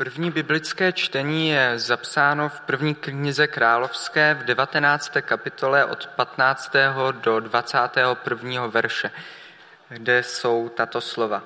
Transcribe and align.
První 0.00 0.30
biblické 0.30 0.92
čtení 0.92 1.48
je 1.48 1.78
zapsáno 1.78 2.48
v 2.48 2.60
první 2.60 2.94
knize 2.94 3.46
královské 3.46 4.34
v 4.34 4.44
19. 4.44 5.12
kapitole 5.20 5.84
od 5.84 6.06
15. 6.06 6.72
do 7.12 7.40
21. 7.40 8.66
verše, 8.66 9.10
kde 9.88 10.22
jsou 10.22 10.68
tato 10.68 11.00
slova. 11.00 11.42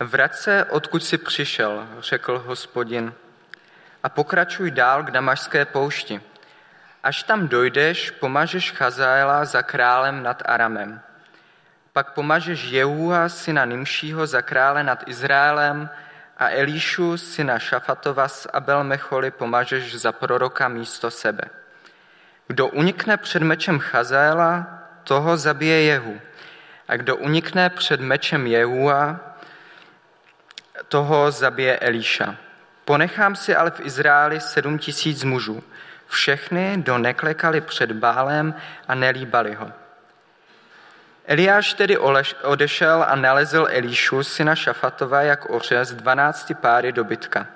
Vrať 0.00 0.34
se, 0.34 0.64
odkud 0.64 1.04
jsi 1.04 1.18
přišel, 1.18 1.88
řekl 1.98 2.38
hospodin, 2.46 3.14
a 4.02 4.08
pokračuj 4.08 4.70
dál 4.70 5.04
k 5.04 5.10
Damašské 5.10 5.64
poušti. 5.64 6.20
Až 7.02 7.22
tam 7.22 7.48
dojdeš, 7.48 8.10
pomažeš 8.10 8.72
Chazaela 8.72 9.44
za 9.44 9.62
králem 9.62 10.22
nad 10.22 10.42
Aramem. 10.46 11.00
Pak 11.92 12.12
pomažeš 12.12 12.62
Jehua, 12.62 13.28
syna 13.28 13.64
Nimšího, 13.64 14.26
za 14.26 14.42
krále 14.42 14.82
nad 14.84 15.08
Izraelem 15.08 15.90
a 16.42 16.50
Elíšu, 16.50 17.16
syna 17.16 17.58
Šafatova 17.58 18.28
z 18.28 18.46
Abel 18.52 18.84
Mecholi, 18.84 19.30
pomažeš 19.30 19.94
za 19.94 20.12
proroka 20.12 20.68
místo 20.68 21.10
sebe. 21.10 21.42
Kdo 22.46 22.68
unikne 22.68 23.16
před 23.16 23.42
mečem 23.42 23.78
Chazaela, 23.78 24.66
toho 25.04 25.36
zabije 25.36 25.82
Jehu. 25.82 26.20
A 26.88 26.96
kdo 26.96 27.16
unikne 27.16 27.70
před 27.70 28.00
mečem 28.00 28.46
Jehua, 28.46 29.20
toho 30.88 31.30
zabije 31.30 31.78
Elíša. 31.78 32.36
Ponechám 32.84 33.36
si 33.36 33.56
ale 33.56 33.70
v 33.70 33.80
Izraeli 33.80 34.40
sedm 34.40 34.78
tisíc 34.78 35.24
mužů, 35.24 35.62
všechny, 36.06 36.72
kdo 36.76 36.98
neklekali 36.98 37.60
před 37.60 37.92
Bálem 37.92 38.54
a 38.88 38.94
nelíbali 38.94 39.54
ho. 39.54 39.81
Eliáš 41.24 41.74
tedy 41.74 41.98
odešel 42.42 43.04
a 43.08 43.16
nalezl 43.16 43.66
Elíšu, 43.70 44.22
syna 44.22 44.54
Šafatova, 44.54 45.22
jak 45.22 45.50
oře 45.50 45.84
z 45.84 45.94
dvanácti 45.94 46.54
páry 46.54 46.92
dobytka. 46.92 47.46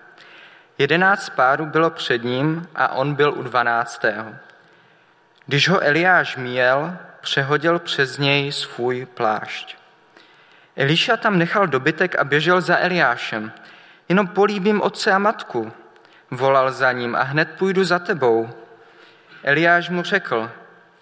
Jedenáct 0.78 1.28
párů 1.30 1.66
bylo 1.66 1.90
před 1.90 2.24
ním 2.24 2.68
a 2.74 2.88
on 2.88 3.14
byl 3.14 3.32
u 3.32 3.42
dvanáctého. 3.42 4.34
Když 5.46 5.68
ho 5.68 5.80
Eliáš 5.80 6.36
míjel, 6.36 6.96
přehodil 7.20 7.78
přes 7.78 8.18
něj 8.18 8.52
svůj 8.52 9.06
plášť. 9.06 9.76
Eliša 10.76 11.16
tam 11.16 11.38
nechal 11.38 11.66
dobytek 11.66 12.18
a 12.18 12.24
běžel 12.24 12.60
za 12.60 12.78
Eliášem. 12.78 13.52
Jenom 14.08 14.26
políbím 14.26 14.82
otce 14.82 15.12
a 15.12 15.18
matku, 15.18 15.72
volal 16.30 16.72
za 16.72 16.92
ním 16.92 17.16
a 17.16 17.22
hned 17.22 17.50
půjdu 17.58 17.84
za 17.84 17.98
tebou. 17.98 18.50
Eliáš 19.42 19.88
mu 19.90 20.02
řekl, 20.02 20.50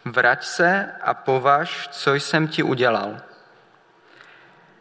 vrať 0.04 0.44
se 0.44 0.88
a 1.02 1.14
považ, 1.14 1.88
co 1.92 2.14
jsem 2.14 2.48
ti 2.48 2.62
udělal. 2.62 3.16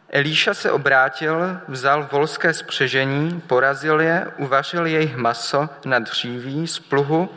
Elíša 0.08 0.54
se 0.54 0.70
obrátil, 0.70 1.60
vzal 1.68 2.08
volské 2.12 2.54
spřežení, 2.54 3.40
porazil 3.40 4.00
je, 4.00 4.32
uvařil 4.36 4.86
jejich 4.86 5.16
maso 5.16 5.68
na 5.84 5.98
dříví 5.98 6.66
z 6.66 6.78
pluhu 6.78 7.34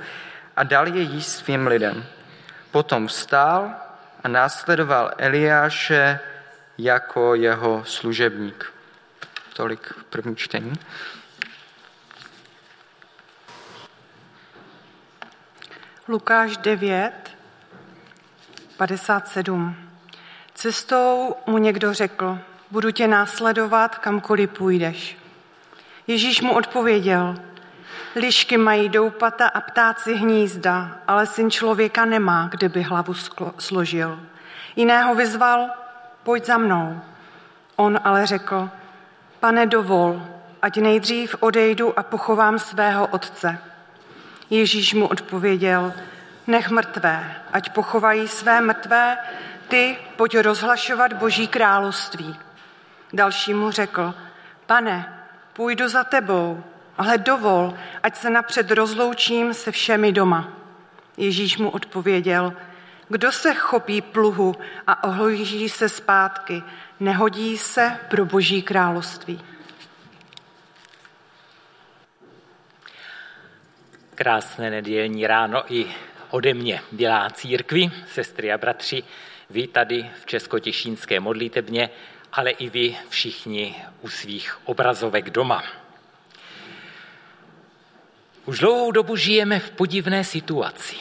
a 0.55 0.63
dal 0.63 0.87
je 0.87 1.01
jíst 1.01 1.37
svým 1.37 1.67
lidem. 1.67 2.05
Potom 2.71 3.07
vstál 3.07 3.71
a 4.23 4.27
následoval 4.27 5.11
Eliáše 5.17 6.19
jako 6.77 7.35
jeho 7.35 7.85
služebník. 7.85 8.73
Tolik 9.53 9.93
v 9.97 10.03
první 10.03 10.35
čtení. 10.35 10.73
Lukáš 16.07 16.57
9, 16.57 17.36
57. 18.77 19.75
Cestou 20.53 21.35
mu 21.45 21.57
někdo 21.57 21.93
řekl, 21.93 22.39
budu 22.71 22.91
tě 22.91 23.07
následovat, 23.07 23.97
kamkoliv 23.97 24.49
půjdeš. 24.49 25.17
Ježíš 26.07 26.41
mu 26.41 26.55
odpověděl, 26.55 27.35
lišky 28.15 28.57
mají 28.57 28.89
doupata 28.89 29.47
a 29.47 29.61
ptáci 29.61 30.15
hnízda, 30.15 30.97
ale 31.07 31.25
syn 31.25 31.51
člověka 31.51 32.05
nemá, 32.05 32.47
kde 32.51 32.69
by 32.69 32.81
hlavu 32.81 33.13
složil. 33.59 34.19
Jiného 34.75 35.15
vyzval, 35.15 35.69
pojď 36.23 36.45
za 36.45 36.57
mnou. 36.57 37.01
On 37.75 37.99
ale 38.03 38.25
řekl, 38.25 38.69
pane 39.39 39.65
dovol, 39.65 40.21
ať 40.61 40.77
nejdřív 40.77 41.35
odejdu 41.39 41.99
a 41.99 42.03
pochovám 42.03 42.59
svého 42.59 43.07
otce. 43.07 43.57
Ježíš 44.49 44.93
mu 44.93 45.07
odpověděl, 45.07 45.93
nech 46.47 46.69
mrtvé, 46.69 47.35
ať 47.53 47.69
pochovají 47.69 48.27
své 48.27 48.61
mrtvé, 48.61 49.17
ty 49.67 49.97
pojď 50.15 50.37
rozhlašovat 50.37 51.13
Boží 51.13 51.47
království. 51.47 52.39
Další 53.13 53.53
mu 53.53 53.71
řekl, 53.71 54.13
pane, 54.65 55.23
půjdu 55.53 55.87
za 55.87 56.03
tebou, 56.03 56.63
ale 56.97 57.17
dovol, 57.17 57.77
ať 58.03 58.15
se 58.15 58.29
napřed 58.29 58.71
rozloučím 58.71 59.53
se 59.53 59.71
všemi 59.71 60.11
doma. 60.11 60.49
Ježíš 61.17 61.57
mu 61.57 61.69
odpověděl, 61.69 62.53
kdo 63.09 63.31
se 63.31 63.53
chopí 63.53 64.01
pluhu 64.01 64.55
a 64.87 65.03
ohlíží 65.03 65.69
se 65.69 65.89
zpátky, 65.89 66.63
nehodí 66.99 67.57
se 67.57 67.99
pro 68.07 68.25
Boží 68.25 68.61
království. 68.61 69.41
Krásné 74.15 74.69
nedělní 74.69 75.27
ráno 75.27 75.73
i 75.73 75.95
ode 76.29 76.53
mě, 76.53 76.81
Bělá 76.91 77.29
církvi, 77.29 77.91
sestry 78.07 78.53
a 78.53 78.57
bratři, 78.57 79.03
vy 79.49 79.67
tady 79.67 80.09
v 80.21 80.25
Českotěšínské 80.25 81.19
modlitebně, 81.19 81.89
ale 82.33 82.49
i 82.49 82.69
vy 82.69 82.97
všichni 83.09 83.75
u 84.01 84.09
svých 84.09 84.57
obrazovek 84.67 85.29
doma. 85.29 85.63
Už 88.45 88.59
dlouhou 88.59 88.91
dobu 88.91 89.15
žijeme 89.15 89.59
v 89.59 89.71
podivné 89.71 90.23
situaci. 90.23 90.95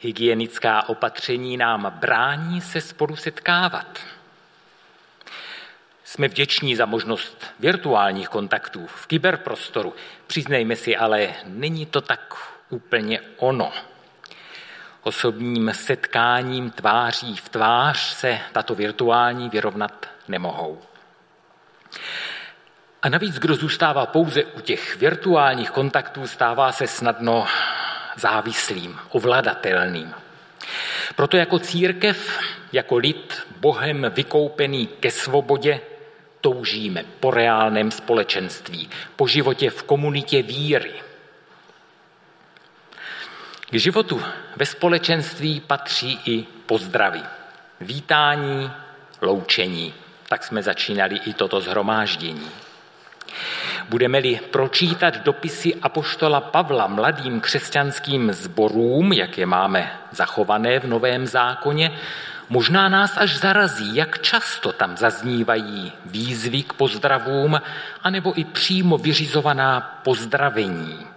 Hygienická 0.00 0.88
opatření 0.88 1.56
nám 1.56 1.92
brání 2.00 2.60
se 2.60 2.80
spolu 2.80 3.16
setkávat. 3.16 4.00
Jsme 6.04 6.28
vděční 6.28 6.76
za 6.76 6.86
možnost 6.86 7.46
virtuálních 7.58 8.28
kontaktů 8.28 8.86
v 8.86 9.06
kyberprostoru. 9.06 9.94
Přiznejme 10.26 10.76
si, 10.76 10.96
ale 10.96 11.34
není 11.44 11.86
to 11.86 12.00
tak 12.00 12.51
úplně 12.72 13.20
ono. 13.36 13.72
Osobním 15.02 15.70
setkáním 15.74 16.70
tváří 16.70 17.36
v 17.36 17.48
tvář 17.48 17.98
se 17.98 18.38
tato 18.52 18.74
virtuální 18.74 19.48
vyrovnat 19.48 20.06
nemohou. 20.28 20.82
A 23.02 23.08
navíc, 23.08 23.38
kdo 23.38 23.54
zůstává 23.54 24.06
pouze 24.06 24.44
u 24.44 24.60
těch 24.60 24.96
virtuálních 24.96 25.70
kontaktů, 25.70 26.26
stává 26.26 26.72
se 26.72 26.86
snadno 26.86 27.46
závislým, 28.16 28.98
ovladatelným. 29.08 30.14
Proto 31.16 31.36
jako 31.36 31.58
církev, 31.58 32.40
jako 32.72 32.96
lid 32.96 33.42
Bohem 33.56 34.06
vykoupený 34.14 34.86
ke 34.86 35.10
svobodě, 35.10 35.80
toužíme 36.40 37.04
po 37.20 37.30
reálném 37.30 37.90
společenství, 37.90 38.90
po 39.16 39.26
životě 39.26 39.70
v 39.70 39.82
komunitě 39.82 40.42
víry. 40.42 40.92
K 43.72 43.78
životu 43.78 44.22
ve 44.56 44.66
společenství 44.66 45.60
patří 45.60 46.18
i 46.26 46.46
pozdravy, 46.66 47.20
vítání, 47.80 48.70
loučení. 49.20 49.94
Tak 50.28 50.44
jsme 50.44 50.62
začínali 50.62 51.16
i 51.16 51.32
toto 51.32 51.60
zhromáždění. 51.60 52.48
Budeme-li 53.88 54.40
pročítat 54.50 55.24
dopisy 55.24 55.74
apoštola 55.74 56.40
Pavla 56.40 56.86
mladým 56.86 57.40
křesťanským 57.40 58.32
zborům, 58.32 59.12
jak 59.12 59.38
je 59.38 59.46
máme 59.46 59.92
zachované 60.10 60.80
v 60.80 60.84
Novém 60.84 61.26
zákoně, 61.26 61.92
možná 62.48 62.88
nás 62.88 63.16
až 63.16 63.36
zarazí, 63.36 63.96
jak 63.96 64.22
často 64.22 64.72
tam 64.72 64.96
zaznívají 64.96 65.92
výzvy 66.04 66.62
k 66.62 66.72
pozdravům, 66.72 67.60
anebo 68.02 68.38
i 68.38 68.44
přímo 68.44 68.98
vyřizovaná 68.98 70.00
pozdravení. 70.04 71.11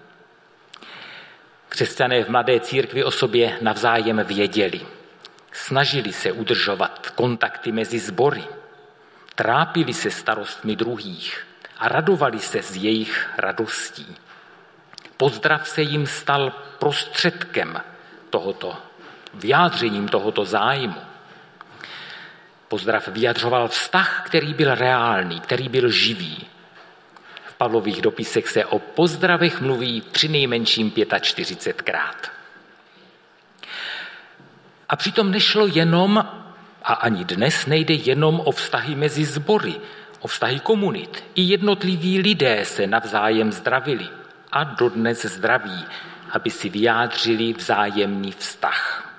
Křesťané 1.75 2.23
v 2.23 2.29
mladé 2.29 2.59
církvi 2.59 3.03
o 3.03 3.11
sobě 3.11 3.57
navzájem 3.61 4.23
věděli. 4.23 4.81
Snažili 5.51 6.13
se 6.13 6.31
udržovat 6.31 7.09
kontakty 7.09 7.71
mezi 7.71 7.99
sbory. 7.99 8.43
Trápili 9.35 9.93
se 9.93 10.11
starostmi 10.11 10.75
druhých 10.75 11.47
a 11.77 11.87
radovali 11.87 12.39
se 12.39 12.61
z 12.61 12.75
jejich 12.75 13.29
radostí. 13.37 14.15
Pozdrav 15.17 15.67
se 15.67 15.81
jim 15.81 16.07
stal 16.07 16.51
prostředkem 16.79 17.81
tohoto, 18.29 18.77
vyjádřením 19.33 20.07
tohoto 20.07 20.45
zájmu. 20.45 21.01
Pozdrav 22.67 23.07
vyjadřoval 23.07 23.67
vztah, 23.67 24.23
který 24.25 24.53
byl 24.53 24.75
reálný, 24.75 25.39
který 25.39 25.69
byl 25.69 25.89
živý. 25.89 26.47
Pavlových 27.57 28.01
dopisech 28.01 28.47
se 28.47 28.65
o 28.65 28.79
pozdravech 28.79 29.61
mluví 29.61 30.01
při 30.11 30.27
nejmenším 30.27 30.91
45krát. 30.91 32.29
A 34.89 34.95
přitom 34.95 35.31
nešlo 35.31 35.67
jenom, 35.67 36.17
a 36.83 36.93
ani 36.93 37.25
dnes 37.25 37.65
nejde 37.65 37.93
jenom 37.93 38.39
o 38.39 38.51
vztahy 38.51 38.95
mezi 38.95 39.25
sbory, 39.25 39.75
o 40.19 40.27
vztahy 40.27 40.59
komunit. 40.59 41.23
I 41.35 41.41
jednotliví 41.41 42.19
lidé 42.19 42.65
se 42.65 42.87
navzájem 42.87 43.51
zdravili 43.51 44.07
a 44.51 44.63
dodnes 44.63 45.25
zdraví, 45.25 45.85
aby 46.31 46.49
si 46.49 46.69
vyjádřili 46.69 47.53
vzájemný 47.53 48.31
vztah. 48.31 49.11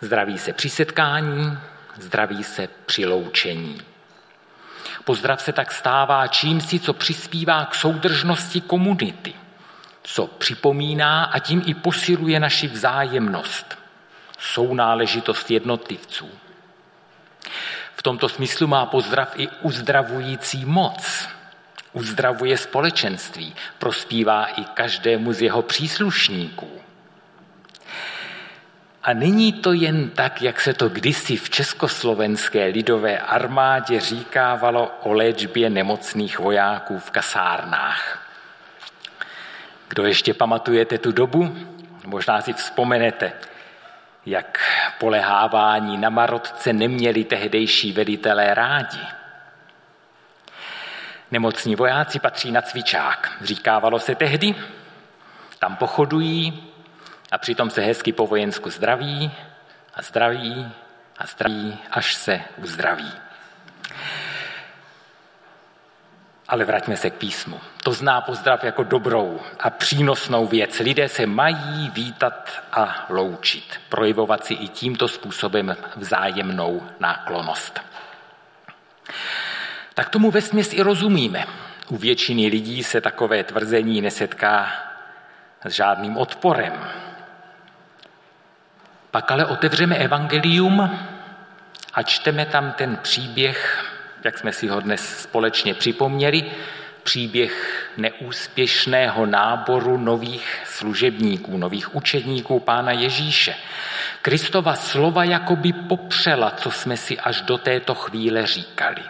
Zdraví 0.00 0.38
se 0.38 0.52
při 0.52 0.68
setkání, 0.68 1.58
zdraví 1.98 2.44
se 2.44 2.68
při 2.86 3.06
loučení. 3.06 3.91
Pozdrav 5.04 5.42
se 5.42 5.52
tak 5.52 5.72
stává 5.72 6.26
čímsi, 6.26 6.78
co 6.78 6.92
přispívá 6.92 7.64
k 7.64 7.74
soudržnosti 7.74 8.60
komunity, 8.60 9.34
co 10.02 10.26
připomíná 10.26 11.24
a 11.24 11.38
tím 11.38 11.62
i 11.66 11.74
posiluje 11.74 12.40
naši 12.40 12.68
vzájemnost, 12.68 13.78
sounáležitost 14.38 15.50
jednotlivců. 15.50 16.30
V 17.94 18.02
tomto 18.02 18.28
smyslu 18.28 18.66
má 18.66 18.86
pozdrav 18.86 19.32
i 19.36 19.48
uzdravující 19.48 20.64
moc. 20.64 21.28
Uzdravuje 21.92 22.58
společenství, 22.58 23.54
prospívá 23.78 24.46
i 24.46 24.64
každému 24.64 25.32
z 25.32 25.42
jeho 25.42 25.62
příslušníků. 25.62 26.81
A 29.02 29.12
není 29.12 29.52
to 29.52 29.72
jen 29.72 30.10
tak, 30.10 30.42
jak 30.42 30.60
se 30.60 30.74
to 30.74 30.88
kdysi 30.88 31.36
v 31.36 31.50
československé 31.50 32.64
lidové 32.64 33.18
armádě 33.18 34.00
říkávalo 34.00 34.90
o 35.02 35.12
léčbě 35.12 35.70
nemocných 35.70 36.38
vojáků 36.38 36.98
v 36.98 37.10
kasárnách. 37.10 38.28
Kdo 39.88 40.06
ještě 40.06 40.34
pamatujete 40.34 40.98
tu 40.98 41.12
dobu? 41.12 41.56
Možná 42.06 42.40
si 42.40 42.52
vzpomenete, 42.52 43.32
jak 44.26 44.60
polehávání 44.98 45.98
na 45.98 46.10
marotce 46.10 46.72
neměli 46.72 47.24
tehdejší 47.24 47.92
velitelé 47.92 48.54
rádi. 48.54 49.00
Nemocní 51.30 51.76
vojáci 51.76 52.18
patří 52.18 52.52
na 52.52 52.62
cvičák, 52.62 53.32
říkávalo 53.40 53.98
se 53.98 54.14
tehdy, 54.14 54.54
tam 55.58 55.76
pochodují 55.76 56.71
a 57.32 57.38
přitom 57.38 57.70
se 57.70 57.80
hezky 57.80 58.12
po 58.12 58.26
vojensku 58.26 58.70
zdraví 58.70 59.32
a 59.94 60.02
zdraví 60.02 60.72
a 61.18 61.26
zdraví, 61.26 61.78
až 61.90 62.14
se 62.14 62.40
uzdraví. 62.56 63.12
Ale 66.48 66.64
vraťme 66.64 66.96
se 66.96 67.10
k 67.10 67.14
písmu. 67.14 67.60
To 67.82 67.92
zná 67.92 68.20
pozdrav 68.20 68.64
jako 68.64 68.82
dobrou 68.82 69.40
a 69.60 69.70
přínosnou 69.70 70.46
věc. 70.46 70.78
Lidé 70.78 71.08
se 71.08 71.26
mají 71.26 71.90
vítat 71.90 72.62
a 72.72 73.06
loučit, 73.08 73.80
projevovat 73.88 74.44
si 74.44 74.54
i 74.54 74.68
tímto 74.68 75.08
způsobem 75.08 75.76
vzájemnou 75.96 76.82
náklonost. 77.00 77.80
Tak 79.94 80.08
tomu 80.08 80.30
vesměs 80.30 80.72
i 80.72 80.82
rozumíme. 80.82 81.44
U 81.88 81.96
většiny 81.96 82.46
lidí 82.46 82.84
se 82.84 83.00
takové 83.00 83.44
tvrzení 83.44 84.00
nesetká 84.00 84.72
s 85.64 85.72
žádným 85.72 86.16
odporem. 86.16 86.72
Pak 89.12 89.30
ale 89.30 89.46
otevřeme 89.46 89.96
evangelium 89.96 90.98
a 91.94 92.02
čteme 92.02 92.46
tam 92.46 92.72
ten 92.72 92.96
příběh 92.96 93.88
jak 94.24 94.38
jsme 94.38 94.52
si 94.52 94.68
ho 94.68 94.80
dnes 94.80 95.22
společně 95.22 95.74
připomněli, 95.74 96.44
příběh 97.02 97.90
neúspěšného 97.96 99.26
náboru 99.26 99.98
nových 99.98 100.62
služebníků, 100.66 101.58
nových 101.58 101.94
učedníků 101.94 102.60
Pána 102.60 102.92
Ježíše. 102.92 103.54
Kristova 104.22 104.74
slova 104.74 105.24
jakoby 105.24 105.72
popřela, 105.72 106.50
co 106.50 106.70
jsme 106.70 106.96
si 106.96 107.18
až 107.18 107.40
do 107.40 107.58
této 107.58 107.94
chvíle 107.94 108.46
říkali. 108.46 109.02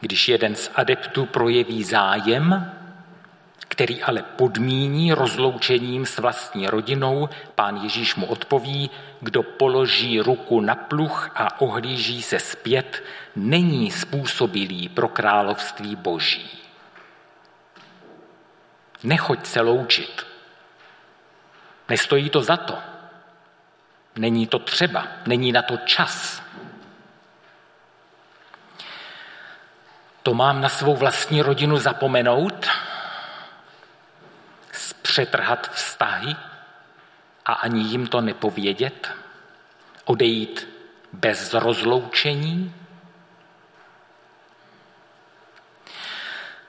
Když 0.00 0.28
jeden 0.28 0.54
z 0.54 0.70
adeptů 0.74 1.26
projeví 1.26 1.84
zájem, 1.84 2.72
který 3.70 4.02
ale 4.02 4.22
podmíní 4.22 5.12
rozloučením 5.12 6.06
s 6.06 6.18
vlastní 6.18 6.66
rodinou, 6.66 7.28
pán 7.54 7.76
Ježíš 7.76 8.14
mu 8.14 8.26
odpoví, 8.26 8.90
kdo 9.20 9.42
položí 9.42 10.20
ruku 10.20 10.60
na 10.60 10.74
pluch 10.74 11.30
a 11.34 11.60
ohlíží 11.60 12.22
se 12.22 12.38
zpět, 12.38 13.02
není 13.36 13.90
způsobilý 13.90 14.88
pro 14.88 15.08
království 15.08 15.96
boží. 15.96 16.50
Nechoď 19.02 19.46
se 19.46 19.60
loučit. 19.60 20.26
Nestojí 21.88 22.30
to 22.30 22.42
za 22.42 22.56
to. 22.56 22.78
Není 24.16 24.46
to 24.46 24.58
třeba, 24.58 25.06
není 25.26 25.52
na 25.52 25.62
to 25.62 25.76
čas. 25.76 26.42
To 30.22 30.34
mám 30.34 30.60
na 30.60 30.68
svou 30.68 30.96
vlastní 30.96 31.42
rodinu 31.42 31.76
zapomenout, 31.76 32.69
přetrhat 35.20 35.70
vztahy 35.72 36.36
a 37.46 37.52
ani 37.52 37.82
jim 37.82 38.06
to 38.06 38.20
nepovědět, 38.20 39.08
odejít 40.04 40.68
bez 41.12 41.54
rozloučení? 41.54 42.74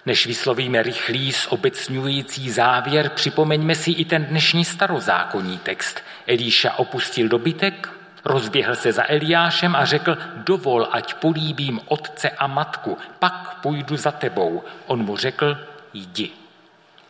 Než 0.05 0.27
vyslovíme 0.27 0.83
rychlý, 0.83 1.31
zobecňující 1.31 2.49
závěr, 2.49 3.09
připomeňme 3.09 3.75
si 3.75 3.91
i 3.91 4.05
ten 4.05 4.25
dnešní 4.25 4.65
starozákonní 4.65 5.57
text. 5.57 6.03
Elíša 6.27 6.73
opustil 6.73 7.27
dobytek, 7.27 7.89
rozběhl 8.25 8.75
se 8.75 8.91
za 8.91 9.03
Eliášem 9.07 9.75
a 9.75 9.85
řekl, 9.85 10.17
dovol, 10.35 10.87
ať 10.91 11.13
políbím 11.13 11.79
otce 11.87 12.29
a 12.29 12.47
matku, 12.47 12.97
pak 13.19 13.61
půjdu 13.61 13.97
za 13.97 14.11
tebou. 14.11 14.63
On 14.85 15.03
mu 15.03 15.17
řekl, 15.17 15.57
jdi 15.93 16.31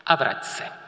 a 0.05 0.15
vrať 0.15 0.45
se. 0.45 0.80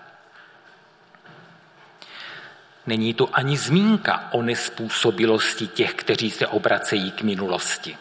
Není 2.86 3.14
tu 3.14 3.30
ani 3.34 3.58
zmínka 3.58 4.30
o 4.32 4.42
nespůsobilosti 4.42 5.68
těch, 5.68 5.94
kteří 5.94 6.32
se 6.32 6.48
obracejí 6.48 7.12
k 7.12 7.22
minulosti. 7.22 7.98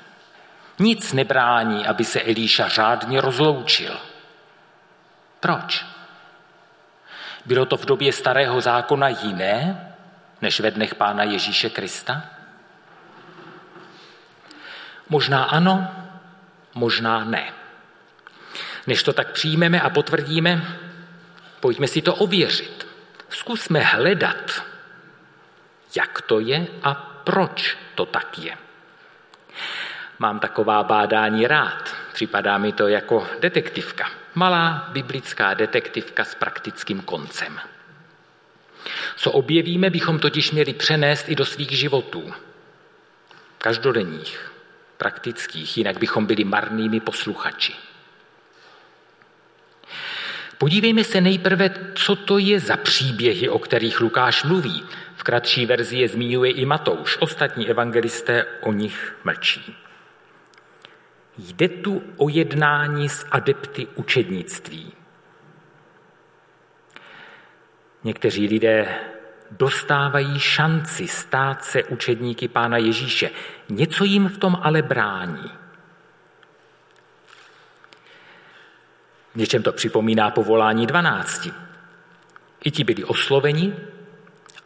Nic 0.79 1.13
nebrání, 1.13 1.87
aby 1.87 2.05
se 2.05 2.21
Elíša 2.21 2.69
řádně 2.69 3.21
rozloučil. 3.21 4.01
Proč? 5.41 5.87
Bylo 7.47 7.67
to 7.67 7.77
v 7.77 7.85
době 7.85 8.13
starého 8.13 8.61
zákona 8.61 9.09
jiné, 9.09 9.89
než 10.43 10.61
ve 10.61 10.71
dnech 10.71 10.95
Pána 10.95 11.23
Ježíše 11.23 11.71
Krista? 11.71 12.25
Možná 15.09 15.45
ano, 15.45 15.89
možná 16.75 17.25
ne. 17.25 17.53
Než 18.87 19.03
to 19.03 19.13
tak 19.13 19.33
přijmeme 19.33 19.81
a 19.81 19.91
potvrdíme, 19.91 20.79
pojďme 21.61 21.89
si 21.89 22.03
to 22.03 22.15
ověřit. 22.15 22.87
Zkusme 23.29 23.81
hledat 23.81 24.72
jak 25.97 26.23
to 26.23 26.41
je 26.41 26.67
a 26.83 26.95
proč 27.25 27.79
to 27.95 28.07
tak 28.07 28.39
je. 28.39 28.57
Mám 30.19 30.41
taková 30.41 30.83
bádání 30.83 31.47
rád. 31.47 31.95
Připadá 32.13 32.59
mi 32.59 32.73
to 32.73 32.89
jako 32.89 33.29
detektivka. 33.41 34.11
Malá 34.35 34.89
biblická 34.93 35.55
detektivka 35.55 36.25
s 36.25 36.35
praktickým 36.35 37.01
koncem. 37.01 37.61
Co 39.17 39.31
objevíme, 39.33 39.91
bychom 39.91 40.19
totiž 40.19 40.51
měli 40.51 40.75
přenést 40.75 41.29
i 41.29 41.35
do 41.35 41.47
svých 41.47 41.71
životů. 41.71 42.35
Každodenních, 43.59 44.53
praktických, 44.97 45.79
jinak 45.79 45.99
bychom 45.99 46.27
byli 46.27 46.45
marnými 46.45 47.01
posluchači. 47.01 47.75
Podívejme 50.59 51.05
se 51.05 51.21
nejprve, 51.21 51.71
co 51.95 52.17
to 52.17 52.39
je 52.39 52.61
za 52.61 52.77
příběhy, 52.77 53.49
o 53.49 53.59
kterých 53.59 54.01
Lukáš 54.01 54.45
mluví. 54.45 54.85
V 55.23 55.25
kratší 55.25 55.67
verzi 55.67 55.97
je 55.97 56.09
zmiňuje 56.09 56.51
i 56.51 56.65
Matouš, 56.65 57.19
ostatní 57.21 57.71
evangelisté 57.71 58.47
o 58.61 58.73
nich 58.73 59.17
mlčí. 59.25 59.77
Jde 61.39 61.69
tu 61.69 62.03
o 62.17 62.29
jednání 62.29 63.09
s 63.09 63.27
adepty 63.31 63.87
učednictví. 63.95 64.93
Někteří 68.05 68.47
lidé 68.49 69.01
dostávají 69.51 70.39
šanci 70.39 71.09
stát 71.09 71.65
se 71.65 71.85
učedníky 71.85 72.49
Pána 72.49 72.77
Ježíše. 72.77 73.31
Něco 73.69 74.05
jim 74.05 74.29
v 74.29 74.39
tom 74.39 74.59
ale 74.63 74.83
brání. 74.83 75.51
V 79.33 79.37
něčem 79.37 79.63
to 79.63 79.73
připomíná 79.73 80.31
povolání 80.31 80.87
dvanácti. 80.87 81.53
I 82.65 82.71
ti 82.71 82.85
byli 82.85 83.05
osloveni, 83.05 83.77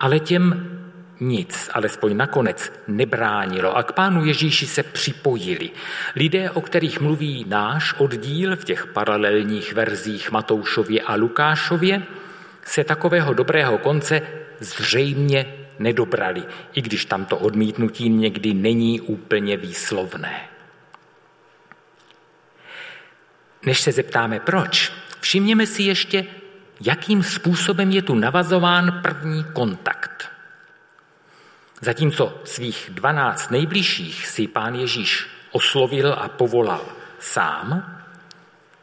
ale 0.01 0.21
těm 0.21 0.73
nic, 1.21 1.71
alespoň 1.73 2.17
nakonec, 2.17 2.73
nebránilo 2.89 3.77
a 3.77 3.83
k 3.83 3.93
pánu 3.93 4.25
Ježíši 4.25 4.67
se 4.67 4.83
připojili. 4.83 5.71
Lidé, 6.17 6.51
o 6.51 6.61
kterých 6.61 7.01
mluví 7.01 7.45
náš 7.49 7.95
oddíl 7.99 8.57
v 8.57 8.65
těch 8.65 8.87
paralelních 8.87 9.73
verzích 9.73 10.31
Matoušově 10.31 11.03
a 11.03 11.15
Lukášově, 11.15 12.03
se 12.65 12.85
takového 12.85 13.35
dobrého 13.35 13.79
konce 13.79 14.23
zřejmě 14.61 15.55
nedobrali, 15.79 16.43
i 16.73 16.83
když 16.83 17.05
tamto 17.05 17.37
odmítnutí 17.37 18.09
někdy 18.09 18.55
není 18.55 19.01
úplně 19.01 19.57
výslovné. 19.57 20.41
než 23.67 23.81
se 23.81 23.93
zeptáme 23.93 24.41
proč, 24.41 24.93
všimněme 25.21 25.67
si 25.67 25.83
ještě, 25.83 26.27
jakým 26.81 27.23
způsobem 27.23 27.91
je 27.91 28.03
tu 28.03 28.15
navazován 28.15 29.01
první 29.03 29.45
kontakt. 29.53 30.29
Zatímco 31.81 32.41
svých 32.45 32.91
dvanáct 32.93 33.51
nejbližších 33.51 34.27
si 34.27 34.49
pán 34.49 34.75
Ježíš 34.75 35.27
oslovil 35.53 36.13
a 36.13 36.29
povolal 36.29 36.85
sám, 37.19 37.97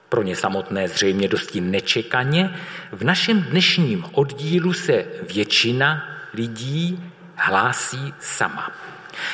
pro 0.09 0.23
ně 0.23 0.35
samotné 0.35 0.87
zřejmě 0.87 1.27
dosti 1.27 1.61
nečekaně, 1.61 2.55
v 2.91 3.03
našem 3.03 3.41
dnešním 3.41 4.05
oddílu 4.11 4.73
se 4.73 5.05
většina 5.33 6.03
lidí 6.33 7.03
hlásí 7.35 8.13
sama. 8.19 8.71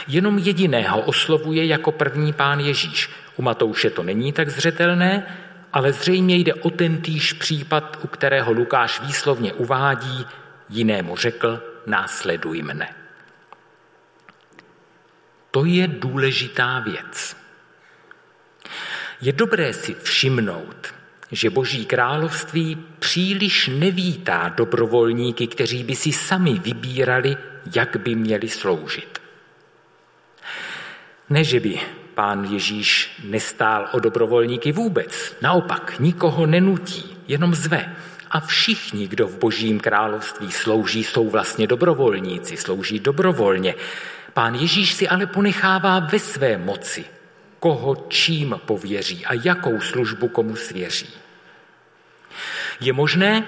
Jenom 0.08 0.39
jediného 0.39 1.01
oslovuje 1.01 1.66
jako 1.66 1.92
první 1.92 2.34
pán 2.34 2.60
Ježíš. 2.60 3.10
U 3.36 3.42
Matouše 3.42 3.89
to 3.89 4.04
není 4.04 4.34
tak 4.34 4.50
zřetelné, 4.50 5.24
ale 5.74 5.94
zřejmě 5.94 6.36
jde 6.36 6.54
o 6.54 6.70
ten 6.70 7.02
týž 7.02 7.34
případ, 7.34 8.00
u 8.04 8.08
kterého 8.08 8.52
Lukáš 8.52 9.02
výslovně 9.02 9.54
uvádí, 9.54 10.26
jinému 10.70 11.18
řekl, 11.18 11.64
následuj 11.86 12.62
mne. 12.62 12.96
To 15.52 15.66
je 15.66 15.88
důležitá 15.88 16.80
věc. 16.80 17.38
Je 19.22 19.32
dobré 19.34 19.74
si 19.74 19.94
všimnout, 19.94 20.94
že 21.32 21.50
Boží 21.50 21.86
království 21.86 22.76
příliš 23.00 23.68
nevítá 23.68 24.50
dobrovolníky, 24.50 25.48
kteří 25.48 25.84
by 25.84 25.96
si 25.96 26.12
sami 26.12 26.54
vybírali, 26.60 27.38
jak 27.76 27.98
by 27.98 28.16
měli 28.16 28.50
sloužit. 28.50 29.22
Ne, 31.30 31.44
že 31.44 31.60
by 31.60 31.80
pán 32.20 32.44
Ježíš 32.44 33.12
nestál 33.24 33.90
o 33.92 34.00
dobrovolníky 34.00 34.72
vůbec. 34.72 35.36
Naopak, 35.42 36.00
nikoho 36.00 36.46
nenutí, 36.46 37.18
jenom 37.28 37.56
zve. 37.56 37.96
A 38.32 38.40
všichni, 38.40 39.08
kdo 39.08 39.28
v 39.28 39.38
božím 39.38 39.80
království 39.80 40.52
slouží, 40.52 41.04
jsou 41.04 41.30
vlastně 41.30 41.68
dobrovolníci, 41.68 42.58
slouží 42.58 43.00
dobrovolně. 43.00 43.76
Pán 44.34 44.56
Ježíš 44.56 44.94
si 44.94 45.08
ale 45.08 45.26
ponechává 45.26 46.00
ve 46.00 46.20
své 46.20 46.58
moci, 46.58 47.06
koho 47.60 48.06
čím 48.10 48.60
pověří 48.66 49.26
a 49.26 49.34
jakou 49.34 49.80
službu 49.80 50.28
komu 50.28 50.56
svěří. 50.56 51.10
Je 52.80 52.94
možné 52.94 53.44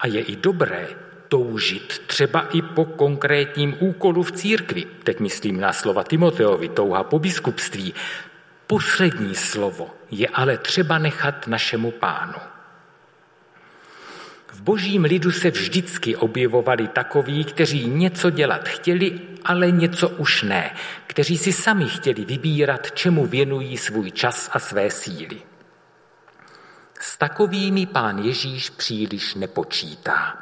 a 0.00 0.06
je 0.06 0.20
i 0.20 0.36
dobré 0.36 0.88
toužit 1.32 2.02
třeba 2.06 2.40
i 2.40 2.62
po 2.62 2.84
konkrétním 2.84 3.76
úkolu 3.80 4.22
v 4.22 4.32
církvi. 4.32 4.84
Teď 5.04 5.20
myslím 5.20 5.60
na 5.60 5.72
slova 5.72 6.04
Timoteovi, 6.04 6.68
touha 6.68 7.04
po 7.04 7.18
biskupství. 7.18 7.94
Poslední 8.66 9.34
slovo 9.34 9.90
je 10.10 10.28
ale 10.28 10.58
třeba 10.58 10.98
nechat 10.98 11.46
našemu 11.46 11.90
pánu. 11.90 12.36
V 14.52 14.60
božím 14.60 15.04
lidu 15.04 15.32
se 15.32 15.50
vždycky 15.50 16.16
objevovali 16.16 16.88
takoví, 16.88 17.44
kteří 17.44 17.86
něco 17.86 18.30
dělat 18.30 18.68
chtěli, 18.68 19.20
ale 19.44 19.70
něco 19.70 20.08
už 20.08 20.42
ne, 20.42 20.76
kteří 21.06 21.38
si 21.38 21.52
sami 21.52 21.88
chtěli 21.88 22.24
vybírat, 22.24 22.92
čemu 22.92 23.26
věnují 23.26 23.76
svůj 23.76 24.10
čas 24.10 24.50
a 24.52 24.58
své 24.58 24.90
síly. 24.90 25.40
S 27.00 27.16
takovými 27.18 27.86
pán 27.86 28.18
Ježíš 28.18 28.70
příliš 28.70 29.34
nepočítá. 29.34 30.41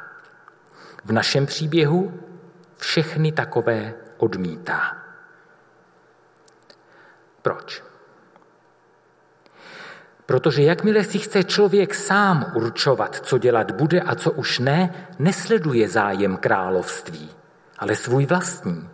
V 1.05 1.11
našem 1.11 1.45
příběhu 1.45 2.19
všechny 2.77 3.31
takové 3.31 3.93
odmítá. 4.17 4.97
Proč? 7.41 7.83
Protože 10.25 10.63
jakmile 10.63 11.03
si 11.03 11.19
chce 11.19 11.43
člověk 11.43 11.93
sám 11.95 12.51
určovat, 12.55 13.15
co 13.15 13.37
dělat 13.37 13.71
bude 13.71 14.01
a 14.01 14.15
co 14.15 14.31
už 14.31 14.59
ne, 14.59 15.07
nesleduje 15.19 15.89
zájem 15.89 16.37
království, 16.37 17.29
ale 17.77 17.95
svůj 17.95 18.25
vlastní. 18.25 18.89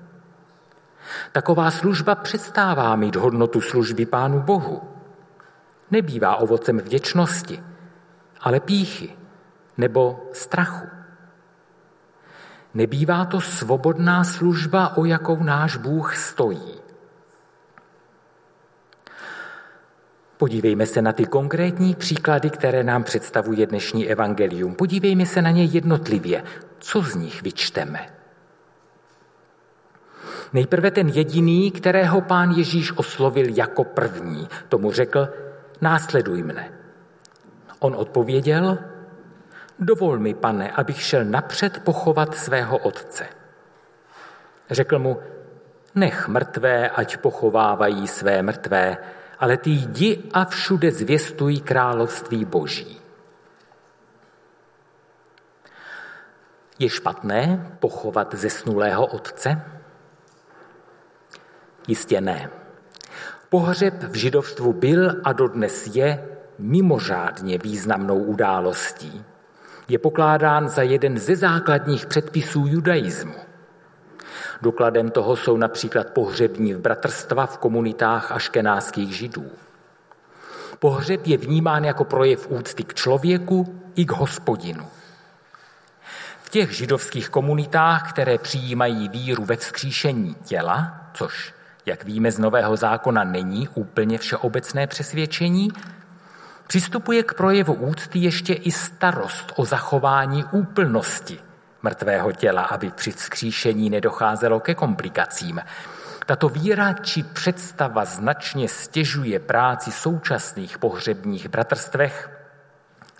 Taková 1.31 1.71
služba 1.71 2.15
přestává 2.15 2.95
mít 2.95 3.15
hodnotu 3.15 3.61
služby 3.61 4.05
Pánu 4.05 4.41
Bohu. 4.41 4.81
Nebývá 5.91 6.35
ovocem 6.35 6.79
vděčnosti, 6.79 7.63
ale 8.41 8.59
píchy 8.59 9.17
nebo 9.77 10.29
strachu. 10.33 10.96
Nebývá 12.77 13.25
to 13.25 13.41
svobodná 13.41 14.23
služba, 14.23 14.97
o 14.97 15.05
jakou 15.05 15.43
náš 15.43 15.77
Bůh 15.77 16.15
stojí. 16.15 16.73
Podívejme 20.37 20.85
se 20.85 21.01
na 21.01 21.13
ty 21.13 21.25
konkrétní 21.25 21.95
příklady, 21.95 22.49
které 22.49 22.83
nám 22.83 23.03
představuje 23.03 23.65
dnešní 23.65 24.07
evangelium. 24.07 24.75
Podívejme 24.75 25.25
se 25.25 25.41
na 25.41 25.51
ně 25.51 25.63
jednotlivě. 25.63 26.43
Co 26.79 27.01
z 27.01 27.15
nich 27.15 27.41
vyčteme? 27.41 28.09
Nejprve 30.53 30.91
ten 30.91 31.07
jediný, 31.07 31.71
kterého 31.71 32.21
pán 32.21 32.51
Ježíš 32.51 32.97
oslovil 32.97 33.45
jako 33.49 33.83
první. 33.83 34.47
Tomu 34.69 34.91
řekl, 34.91 35.27
následuj 35.81 36.43
mne. 36.43 36.71
On 37.79 37.95
odpověděl, 37.95 38.77
Dovol 39.79 40.19
mi, 40.19 40.33
pane, 40.33 40.71
abych 40.71 41.01
šel 41.01 41.25
napřed 41.25 41.79
pochovat 41.79 42.37
svého 42.37 42.77
otce. 42.77 43.27
Řekl 44.69 44.99
mu, 44.99 45.19
nech 45.95 46.27
mrtvé, 46.27 46.89
ať 46.89 47.17
pochovávají 47.17 48.07
své 48.07 48.41
mrtvé, 48.41 48.97
ale 49.39 49.57
ty 49.57 49.69
jdi 49.69 50.23
a 50.33 50.45
všude 50.45 50.91
zvěstuj 50.91 51.59
království 51.59 52.45
boží. 52.45 53.01
Je 56.79 56.89
špatné 56.89 57.71
pochovat 57.79 58.35
zesnulého 58.35 59.05
otce? 59.05 59.61
Jistě 61.87 62.21
ne. 62.21 62.49
Pohřeb 63.49 64.03
v 64.03 64.15
židovstvu 64.15 64.73
byl 64.73 65.21
a 65.23 65.33
dodnes 65.33 65.87
je 65.95 66.37
mimořádně 66.59 67.57
významnou 67.57 68.23
událostí 68.23 69.25
je 69.87 69.99
pokládán 69.99 70.69
za 70.69 70.81
jeden 70.81 71.17
ze 71.17 71.35
základních 71.35 72.05
předpisů 72.05 72.65
judaismu. 72.67 73.33
Dokladem 74.61 75.11
toho 75.11 75.35
jsou 75.35 75.57
například 75.57 76.09
pohřební 76.09 76.73
v 76.73 76.79
bratrstva 76.79 77.45
v 77.45 77.57
komunitách 77.57 78.31
aškenáských 78.31 79.15
židů. 79.15 79.51
Pohřeb 80.79 81.27
je 81.27 81.37
vnímán 81.37 81.85
jako 81.85 82.03
projev 82.03 82.47
úcty 82.51 82.83
k 82.83 82.93
člověku 82.93 83.81
i 83.95 84.05
k 84.05 84.11
hospodinu. 84.11 84.87
V 86.43 86.49
těch 86.49 86.71
židovských 86.71 87.29
komunitách, 87.29 88.13
které 88.13 88.37
přijímají 88.37 89.09
víru 89.09 89.45
ve 89.45 89.55
vzkříšení 89.55 90.35
těla, 90.45 91.01
což, 91.13 91.53
jak 91.85 92.03
víme 92.03 92.31
z 92.31 92.39
Nového 92.39 92.75
zákona, 92.75 93.23
není 93.23 93.67
úplně 93.67 94.17
všeobecné 94.17 94.87
přesvědčení, 94.87 95.69
Přistupuje 96.67 97.23
k 97.23 97.33
projevu 97.33 97.73
úcty 97.73 98.19
ještě 98.19 98.53
i 98.53 98.71
starost 98.71 99.53
o 99.55 99.65
zachování 99.65 100.43
úplnosti 100.51 101.39
mrtvého 101.81 102.31
těla, 102.31 102.63
aby 102.63 102.91
při 102.91 103.11
vzkříšení 103.11 103.89
nedocházelo 103.89 104.59
ke 104.59 104.75
komplikacím. 104.75 105.61
Tato 106.25 106.49
víra 106.49 106.93
či 106.93 107.23
představa 107.23 108.05
značně 108.05 108.67
stěžuje 108.67 109.39
práci 109.39 109.91
současných 109.91 110.77
pohřebních 110.77 111.49
bratrstvech, 111.49 112.29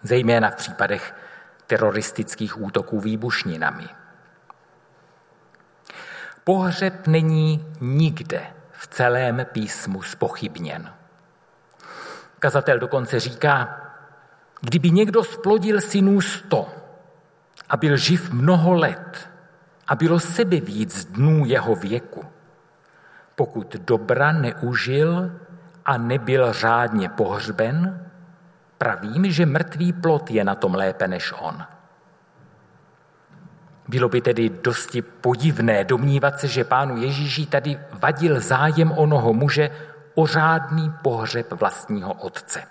zejména 0.03 0.49
v 0.49 0.55
případech 0.55 1.15
teroristických 1.67 2.61
útoků 2.61 2.99
výbušninami. 2.99 3.87
Pohřeb 6.43 7.07
není 7.07 7.75
nikde 7.81 8.41
v 8.71 8.87
celém 8.87 9.45
písmu 9.51 10.01
spochybněn. 10.01 10.96
Kazatel 12.39 12.79
dokonce 12.79 13.19
říká, 13.19 13.81
kdyby 14.61 14.91
někdo 14.91 15.23
splodil 15.23 15.81
synů 15.81 16.21
sto 16.21 16.67
a 17.69 17.77
byl 17.77 17.97
živ 17.97 18.31
mnoho 18.31 18.73
let 18.73 19.29
a 19.87 19.95
bylo 19.95 20.19
sebe 20.19 20.59
víc 20.59 21.05
dnů 21.05 21.45
jeho 21.45 21.75
věku, 21.75 22.25
pokud 23.35 23.75
dobra 23.75 24.31
neužil 24.31 25.31
a 25.85 25.97
nebyl 25.97 26.53
řádně 26.53 27.09
pohřben, 27.09 28.09
pravím, 28.77 29.31
že 29.31 29.45
mrtvý 29.45 29.93
plot 29.93 30.31
je 30.31 30.43
na 30.43 30.55
tom 30.55 30.75
lépe 30.75 31.07
než 31.07 31.33
on. 31.39 31.63
Bylo 33.87 34.09
by 34.09 34.21
tedy 34.21 34.49
dosti 34.49 35.01
podivné 35.01 35.83
domnívat 35.83 36.39
se, 36.39 36.47
že 36.47 36.63
pánu 36.63 36.97
Ježíši 36.97 37.45
tady 37.45 37.79
vadil 37.91 38.39
zájem 38.39 38.91
onoho 38.91 39.33
muže 39.33 39.69
o 40.17 40.27
řádný 40.27 40.93
pohřeb 41.01 41.53
vlastního 41.53 42.13
otce. 42.13 42.63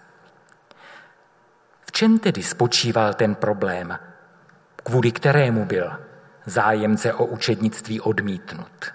V 1.80 1.92
čem 1.92 2.18
tedy 2.18 2.42
spočíval 2.42 3.14
ten 3.14 3.34
problém, 3.34 3.98
kvůli 4.84 5.12
kterému 5.12 5.64
byl 5.64 5.92
zájemce 6.46 7.14
o 7.14 7.24
učednictví 7.24 8.00
odmítnut? 8.00 8.92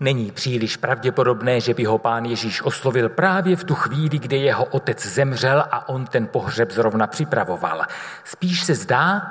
Není 0.00 0.30
příliš 0.30 0.76
pravděpodobné, 0.76 1.60
že 1.60 1.74
by 1.74 1.84
ho 1.84 1.98
pán 1.98 2.24
Ježíš 2.24 2.62
oslovil 2.62 3.08
právě 3.08 3.56
v 3.56 3.64
tu 3.64 3.74
chvíli, 3.74 4.18
kdy 4.18 4.36
jeho 4.36 4.64
otec 4.64 5.06
zemřel 5.06 5.64
a 5.70 5.88
on 5.88 6.06
ten 6.06 6.26
pohřeb 6.26 6.70
zrovna 6.70 7.06
připravoval. 7.06 7.82
Spíš 8.24 8.64
se 8.64 8.74
zdá, 8.74 9.22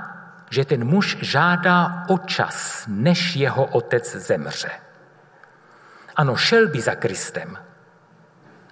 že 0.50 0.66
ten 0.66 0.84
muž 0.84 1.18
žádá 1.22 2.06
o 2.08 2.18
čas, 2.18 2.86
než 2.88 3.36
jeho 3.36 3.66
otec 3.66 4.16
zemře. 4.16 4.85
Ano, 6.16 6.36
šel 6.36 6.68
by 6.68 6.82
za 6.82 6.96
Kristem, 6.96 7.58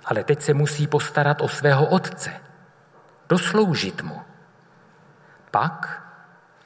ale 0.06 0.24
teď 0.24 0.42
se 0.42 0.54
musí 0.54 0.88
postarat 0.88 1.42
o 1.42 1.48
svého 1.48 1.86
otce, 1.86 2.34
dosloužit 3.30 4.02
mu. 4.02 4.22
Pak, 5.52 6.04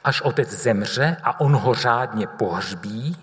až 0.04 0.20
otec 0.20 0.50
zemře 0.50 1.16
a 1.22 1.40
on 1.40 1.56
ho 1.56 1.74
řádně 1.74 2.26
pohřbí, 2.26 3.16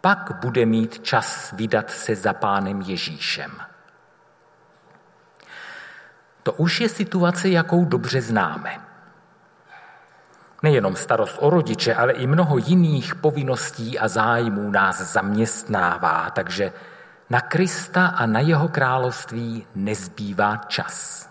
pak 0.00 0.32
bude 0.40 0.66
mít 0.66 1.02
čas 1.02 1.52
vydat 1.52 1.90
se 1.90 2.14
za 2.14 2.32
pánem 2.32 2.80
Ježíšem. 2.80 3.50
To 6.42 6.52
už 6.52 6.80
je 6.80 6.88
situace, 6.88 7.48
jakou 7.48 7.84
dobře 7.84 8.20
známe. 8.20 8.83
Nejenom 10.64 10.96
starost 10.96 11.36
o 11.40 11.50
rodiče, 11.50 11.94
ale 11.94 12.12
i 12.12 12.26
mnoho 12.26 12.58
jiných 12.58 13.14
povinností 13.14 13.98
a 13.98 14.08
zájmů 14.08 14.70
nás 14.70 15.12
zaměstnává, 15.12 16.30
takže 16.30 16.72
na 17.30 17.40
Krista 17.40 18.06
a 18.06 18.26
na 18.26 18.40
jeho 18.40 18.68
království 18.68 19.66
nezbývá 19.74 20.56
čas. 20.56 21.28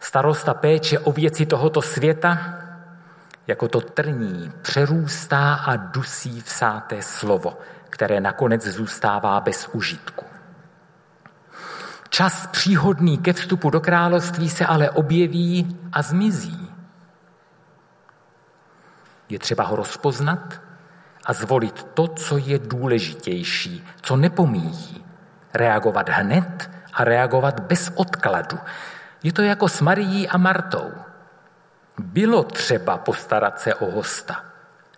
Starost 0.00 0.48
a 0.48 0.54
péče 0.54 0.98
o 0.98 1.12
věci 1.12 1.46
tohoto 1.46 1.82
světa, 1.82 2.38
jako 3.46 3.68
to 3.68 3.80
trní, 3.80 4.52
přerůstá 4.62 5.54
a 5.54 5.76
dusí 5.76 6.40
vsáté 6.40 7.02
slovo, 7.02 7.58
které 7.90 8.20
nakonec 8.20 8.66
zůstává 8.66 9.40
bez 9.40 9.68
užitku. 9.72 10.24
Čas 12.08 12.46
příhodný 12.46 13.18
ke 13.18 13.32
vstupu 13.32 13.70
do 13.70 13.80
království 13.80 14.48
se 14.48 14.66
ale 14.66 14.90
objeví 14.90 15.78
a 15.92 16.02
zmizí. 16.02 16.63
Je 19.28 19.38
třeba 19.38 19.64
ho 19.64 19.76
rozpoznat 19.76 20.60
a 21.24 21.32
zvolit 21.32 21.82
to, 21.94 22.08
co 22.08 22.38
je 22.38 22.58
důležitější, 22.58 23.86
co 24.02 24.16
nepomíjí. 24.16 25.04
Reagovat 25.54 26.08
hned 26.08 26.70
a 26.92 27.04
reagovat 27.04 27.60
bez 27.60 27.92
odkladu. 27.94 28.58
Je 29.22 29.32
to 29.32 29.42
jako 29.42 29.68
s 29.68 29.80
Marií 29.80 30.28
a 30.28 30.38
Martou. 30.38 30.92
Bylo 31.98 32.42
třeba 32.42 32.98
postarat 32.98 33.60
se 33.60 33.74
o 33.74 33.90
hosta. 33.90 34.44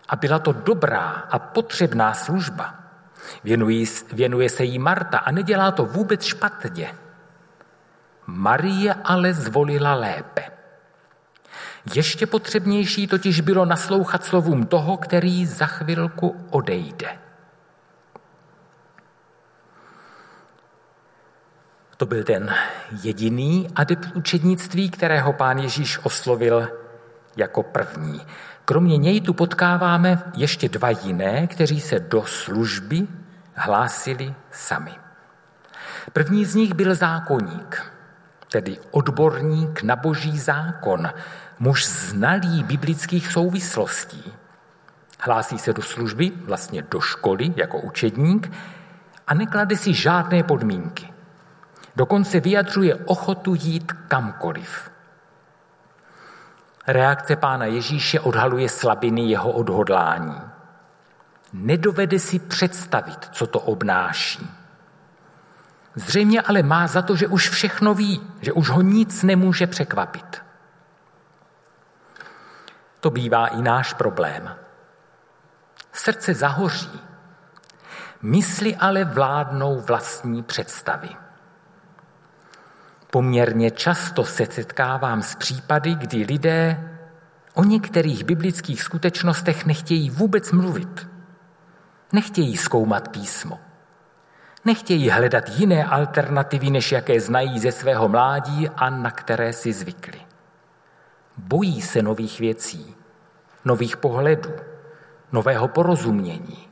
A 0.08 0.16
byla 0.16 0.38
to 0.38 0.52
dobrá 0.52 1.26
a 1.30 1.38
potřebná 1.38 2.14
služba. 2.14 2.74
Věnuje, 3.44 3.86
věnuje 4.12 4.48
se 4.48 4.64
jí 4.64 4.78
Marta 4.78 5.18
a 5.18 5.30
nedělá 5.30 5.70
to 5.70 5.84
vůbec 5.84 6.22
špatně. 6.24 6.94
Marie 8.26 8.94
ale 9.04 9.34
zvolila 9.34 9.94
lépe. 9.94 10.55
Ještě 11.94 12.26
potřebnější 12.26 13.06
totiž 13.06 13.40
bylo 13.40 13.64
naslouchat 13.64 14.24
slovům 14.24 14.66
toho, 14.66 14.96
který 14.96 15.46
za 15.46 15.66
chvilku 15.66 16.36
odejde. 16.50 17.18
To 21.96 22.06
byl 22.06 22.24
ten 22.24 22.54
jediný 23.02 23.70
adept 23.74 24.08
učednictví, 24.14 24.90
kterého 24.90 25.32
pán 25.32 25.58
Ježíš 25.58 25.98
oslovil 26.02 26.68
jako 27.36 27.62
první. 27.62 28.26
Kromě 28.64 28.96
něj 28.96 29.20
tu 29.20 29.34
potkáváme 29.34 30.22
ještě 30.36 30.68
dva 30.68 30.90
jiné, 30.90 31.46
kteří 31.46 31.80
se 31.80 32.00
do 32.00 32.24
služby 32.24 33.06
hlásili 33.54 34.34
sami. 34.50 34.92
První 36.12 36.44
z 36.44 36.54
nich 36.54 36.74
byl 36.74 36.94
zákonník, 36.94 37.92
tedy 38.56 38.78
odborník 38.90 39.82
na 39.82 39.96
boží 39.96 40.38
zákon, 40.38 41.12
muž 41.58 41.86
znalý 41.86 42.64
biblických 42.64 43.32
souvislostí. 43.32 44.32
Hlásí 45.20 45.58
se 45.58 45.72
do 45.72 45.82
služby, 45.82 46.32
vlastně 46.44 46.82
do 46.82 47.00
školy 47.00 47.52
jako 47.56 47.78
učedník 47.80 48.52
a 49.26 49.34
neklade 49.34 49.76
si 49.76 49.94
žádné 49.94 50.42
podmínky. 50.42 51.12
Dokonce 51.96 52.40
vyjadřuje 52.40 52.94
ochotu 52.94 53.54
jít 53.54 53.92
kamkoliv. 53.92 54.90
Reakce 56.86 57.36
pána 57.36 57.64
Ježíše 57.64 58.20
odhaluje 58.20 58.68
slabiny 58.68 59.22
jeho 59.22 59.52
odhodlání. 59.52 60.40
Nedovede 61.52 62.18
si 62.18 62.38
představit, 62.38 63.28
co 63.32 63.46
to 63.46 63.60
obnáší. 63.60 64.65
Zřejmě 65.96 66.42
ale 66.42 66.62
má 66.62 66.86
za 66.86 67.02
to, 67.02 67.16
že 67.16 67.26
už 67.26 67.48
všechno 67.48 67.94
ví, 67.94 68.20
že 68.40 68.52
už 68.52 68.70
ho 68.70 68.82
nic 68.82 69.22
nemůže 69.22 69.66
překvapit. 69.66 70.42
To 73.00 73.10
bývá 73.10 73.46
i 73.46 73.62
náš 73.62 73.92
problém. 73.92 74.56
Srdce 75.92 76.34
zahoří, 76.34 77.00
mysli 78.22 78.76
ale 78.76 79.04
vládnou 79.04 79.80
vlastní 79.80 80.42
představy. 80.42 81.08
Poměrně 83.10 83.70
často 83.70 84.24
se 84.24 84.46
setkávám 84.46 85.22
s 85.22 85.34
případy, 85.34 85.94
kdy 85.94 86.24
lidé 86.24 86.90
o 87.54 87.64
některých 87.64 88.24
biblických 88.24 88.82
skutečnostech 88.82 89.66
nechtějí 89.66 90.10
vůbec 90.10 90.52
mluvit. 90.52 91.08
Nechtějí 92.12 92.56
zkoumat 92.56 93.08
písmo. 93.08 93.65
Nechtějí 94.66 95.10
hledat 95.10 95.44
jiné 95.48 95.84
alternativy, 95.84 96.70
než 96.70 96.92
jaké 96.92 97.20
znají 97.20 97.58
ze 97.58 97.72
svého 97.72 98.08
mládí 98.08 98.68
a 98.68 98.90
na 98.90 99.10
které 99.10 99.52
si 99.52 99.72
zvykli. 99.72 100.20
Bojí 101.36 101.82
se 101.82 102.02
nových 102.02 102.40
věcí, 102.40 102.96
nových 103.64 103.96
pohledů, 103.96 104.50
nového 105.32 105.68
porozumění. 105.68 106.68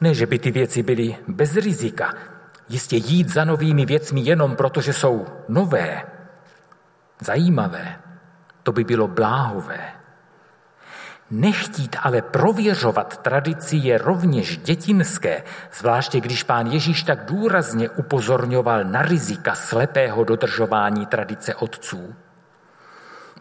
Ne, 0.00 0.14
že 0.14 0.26
by 0.26 0.38
ty 0.38 0.50
věci 0.50 0.82
byly 0.82 1.16
bez 1.28 1.56
rizika. 1.56 2.14
Jistě 2.68 2.96
jít 2.96 3.28
za 3.28 3.44
novými 3.44 3.86
věcmi 3.86 4.20
jenom 4.20 4.56
proto, 4.56 4.80
že 4.80 4.92
jsou 4.92 5.26
nové, 5.48 6.02
zajímavé, 7.20 8.00
to 8.62 8.72
by 8.72 8.84
bylo 8.84 9.08
bláhové. 9.08 9.97
Nechtít 11.30 11.96
ale 12.02 12.22
prověřovat 12.22 13.22
tradici 13.22 13.76
je 13.76 13.98
rovněž 13.98 14.58
dětinské, 14.58 15.42
zvláště 15.78 16.20
když 16.20 16.42
pán 16.42 16.66
Ježíš 16.66 17.02
tak 17.02 17.24
důrazně 17.24 17.88
upozorňoval 17.90 18.84
na 18.84 19.02
rizika 19.02 19.54
slepého 19.54 20.24
dodržování 20.24 21.06
tradice 21.06 21.54
otců. 21.54 22.14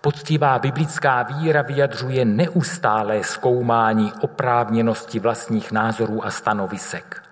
Poctivá 0.01 0.59
biblická 0.59 1.23
víra 1.23 1.61
vyjadřuje 1.61 2.25
neustálé 2.25 3.23
zkoumání 3.23 4.13
oprávněnosti 4.21 5.19
vlastních 5.19 5.71
názorů 5.71 6.25
a 6.25 6.31
stanovisek. 6.31 7.23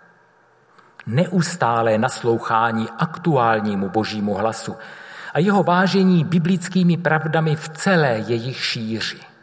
Neustálé 1.08 1.98
naslouchání 1.98 2.89
aktuálnímu 2.98 3.89
božímu 3.89 4.34
hlasu 4.34 4.76
a 5.34 5.39
jeho 5.39 5.63
vážení 5.63 6.24
biblickými 6.24 6.98
pravdami 6.98 7.56
v 7.56 7.70
celé 7.70 8.10
jejich 8.28 8.65
šíři. 8.65 9.35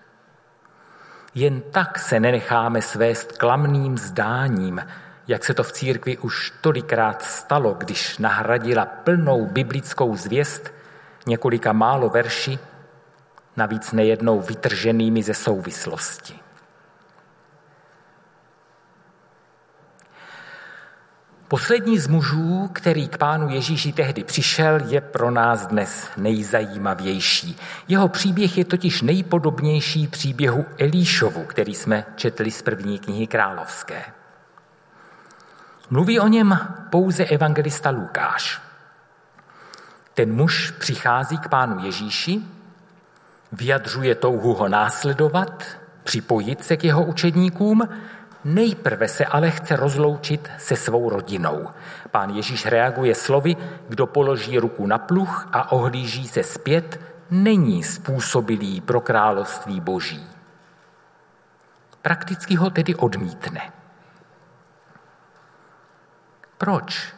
Jen 1.34 1.60
tak 1.60 1.98
se 1.98 2.20
nenecháme 2.20 2.82
svést 2.82 3.32
klamným 3.38 3.98
zdáním, 3.98 4.86
jak 5.28 5.44
se 5.44 5.54
to 5.54 5.62
v 5.62 5.72
církvi 5.72 6.18
už 6.18 6.52
tolikrát 6.60 7.22
stalo, 7.22 7.74
když 7.74 8.18
nahradila 8.18 8.86
plnou 8.86 9.46
biblickou 9.46 10.16
zvěst 10.16 10.74
několika 11.26 11.72
málo 11.72 12.08
verši 12.08 12.58
navíc 13.56 13.92
nejednou 13.92 14.40
vytrženými 14.40 15.22
ze 15.22 15.34
souvislosti. 15.34 16.41
Poslední 21.52 21.98
z 21.98 22.06
mužů, 22.06 22.70
který 22.72 23.08
k 23.08 23.18
pánu 23.18 23.48
Ježíši 23.48 23.92
tehdy 23.92 24.24
přišel, 24.24 24.80
je 24.88 25.00
pro 25.00 25.30
nás 25.30 25.66
dnes 25.66 26.08
nejzajímavější. 26.16 27.56
Jeho 27.88 28.08
příběh 28.08 28.58
je 28.58 28.64
totiž 28.64 29.02
nejpodobnější 29.02 30.06
příběhu 30.06 30.64
Elíšovu, 30.78 31.44
který 31.44 31.74
jsme 31.74 32.04
četli 32.16 32.50
z 32.50 32.62
první 32.62 32.98
knihy 32.98 33.26
královské. 33.26 34.02
Mluví 35.90 36.20
o 36.20 36.28
něm 36.28 36.58
pouze 36.90 37.24
evangelista 37.24 37.90
Lukáš. 37.90 38.60
Ten 40.14 40.32
muž 40.32 40.70
přichází 40.70 41.38
k 41.38 41.48
pánu 41.48 41.84
Ježíši 41.84 42.40
vyjadřuje 43.52 44.14
touhu 44.14 44.54
ho 44.54 44.68
následovat, 44.68 45.64
připojit 46.04 46.64
se 46.64 46.76
k 46.76 46.84
jeho 46.84 47.04
učedníkům, 47.04 47.88
nejprve 48.44 49.08
se 49.08 49.26
ale 49.26 49.50
chce 49.50 49.76
rozloučit 49.76 50.50
se 50.58 50.76
svou 50.76 51.10
rodinou. 51.10 51.68
Pán 52.10 52.30
Ježíš 52.30 52.66
reaguje 52.66 53.14
slovy, 53.14 53.56
kdo 53.88 54.06
položí 54.06 54.58
ruku 54.58 54.86
na 54.86 54.98
pluh 54.98 55.48
a 55.52 55.72
ohlíží 55.72 56.28
se 56.28 56.42
zpět, 56.42 57.00
není 57.30 57.82
způsobilý 57.82 58.80
pro 58.80 59.00
království 59.00 59.80
boží. 59.80 60.26
Prakticky 62.02 62.54
ho 62.54 62.70
tedy 62.70 62.94
odmítne. 62.94 63.72
Proč? 66.58 67.14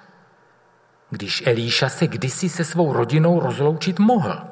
Když 1.10 1.46
Elíša 1.46 1.88
se 1.88 2.06
kdysi 2.06 2.48
se 2.48 2.64
svou 2.64 2.92
rodinou 2.92 3.40
rozloučit 3.40 3.98
mohl. 3.98 4.42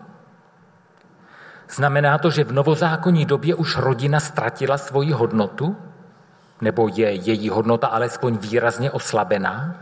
Znamená 1.70 2.18
to, 2.18 2.30
že 2.30 2.44
v 2.44 2.52
novozákonní 2.52 3.26
době 3.26 3.54
už 3.54 3.76
rodina 3.76 4.20
ztratila 4.20 4.78
svoji 4.78 5.12
hodnotu? 5.12 5.76
Nebo 6.62 6.88
je 6.94 7.10
její 7.10 7.48
hodnota 7.48 7.86
alespoň 7.86 8.38
výrazně 8.38 8.90
oslabená? 8.90 9.74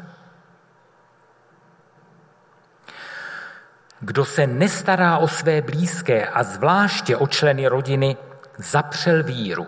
Kdo 4.00 4.24
se 4.24 4.46
nestará 4.46 5.18
o 5.18 5.28
své 5.28 5.62
blízké 5.62 6.26
a 6.26 6.42
zvláště 6.42 7.16
o 7.16 7.26
členy 7.26 7.66
rodiny, 7.66 8.16
zapřel 8.58 9.22
víru 9.22 9.66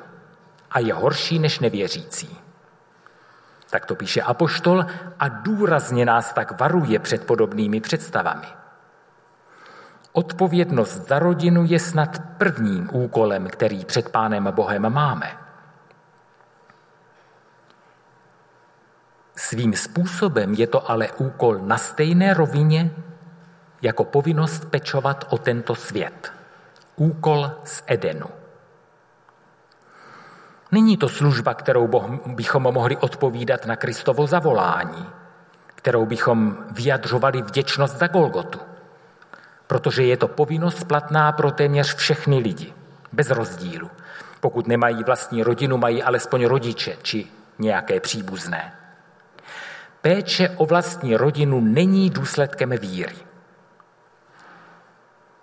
a 0.71 0.79
je 0.79 0.95
horší 0.95 1.39
než 1.39 1.59
nevěřící. 1.61 2.39
Tak 3.71 3.87
to 3.87 3.95
píše 3.95 4.23
Apoštol 4.23 4.87
a 5.19 5.29
důrazně 5.29 6.05
nás 6.05 6.33
tak 6.33 6.61
varuje 6.61 6.99
před 6.99 7.27
podobnými 7.27 7.81
představami. 7.81 8.47
Odpovědnost 10.13 11.09
za 11.09 11.19
rodinu 11.19 11.65
je 11.65 11.81
snad 11.81 12.23
prvním 12.39 12.89
úkolem, 12.93 13.47
který 13.47 13.85
před 13.85 14.09
Pánem 14.09 14.49
Bohem 14.53 14.93
máme. 14.93 15.42
Svým 19.43 19.75
způsobem 19.75 20.55
je 20.55 20.67
to 20.67 20.91
ale 20.91 21.09
úkol 21.19 21.59
na 21.59 21.79
stejné 21.79 22.35
rovině 22.35 22.91
jako 23.83 24.05
povinnost 24.05 24.71
pečovat 24.71 25.27
o 25.31 25.39
tento 25.39 25.75
svět. 25.75 26.33
Úkol 26.97 27.51
z 27.65 27.83
Edenu. 27.87 28.27
Není 30.73 30.97
to 30.97 31.09
služba, 31.09 31.55
kterou 31.55 31.91
bychom 32.27 32.63
mohli 32.63 32.97
odpovídat 32.97 33.67
na 33.67 33.77
Kristovo 33.77 34.27
zavolání, 34.27 35.07
kterou 35.75 36.07
bychom 36.07 36.57
vyjadřovali 36.71 37.43
vděčnost 37.43 37.99
za 37.99 38.07
Golgotu, 38.07 38.61
protože 39.67 40.05
je 40.05 40.17
to 40.17 40.29
povinnost 40.29 40.85
platná 40.85 41.33
pro 41.33 41.51
téměř 41.51 41.95
všechny 41.95 42.39
lidi, 42.39 42.73
bez 43.13 43.31
rozdílu. 43.31 43.91
Pokud 44.41 44.67
nemají 44.67 45.05
vlastní 45.05 45.43
rodinu, 45.43 45.77
mají 45.77 46.03
alespoň 46.03 46.45
rodiče 46.45 46.97
či 47.03 47.27
nějaké 47.59 48.01
příbuzné. 48.01 48.82
Péče 50.03 50.49
o 50.57 50.67
vlastní 50.67 51.17
rodinu 51.17 51.61
není 51.61 52.11
důsledkem 52.11 52.71
víry. 52.71 53.17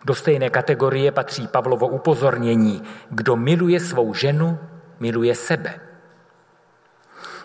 Do 0.06 0.16
stejné 0.16 0.50
kategorie 0.50 1.12
patří 1.12 1.48
Pavlovo 1.48 1.88
upozornění, 1.88 2.84
kdo 3.10 3.36
miluje 3.36 3.80
svou 3.80 4.14
ženu, 4.14 4.60
miluje 5.00 5.36
sebe. 5.36 5.80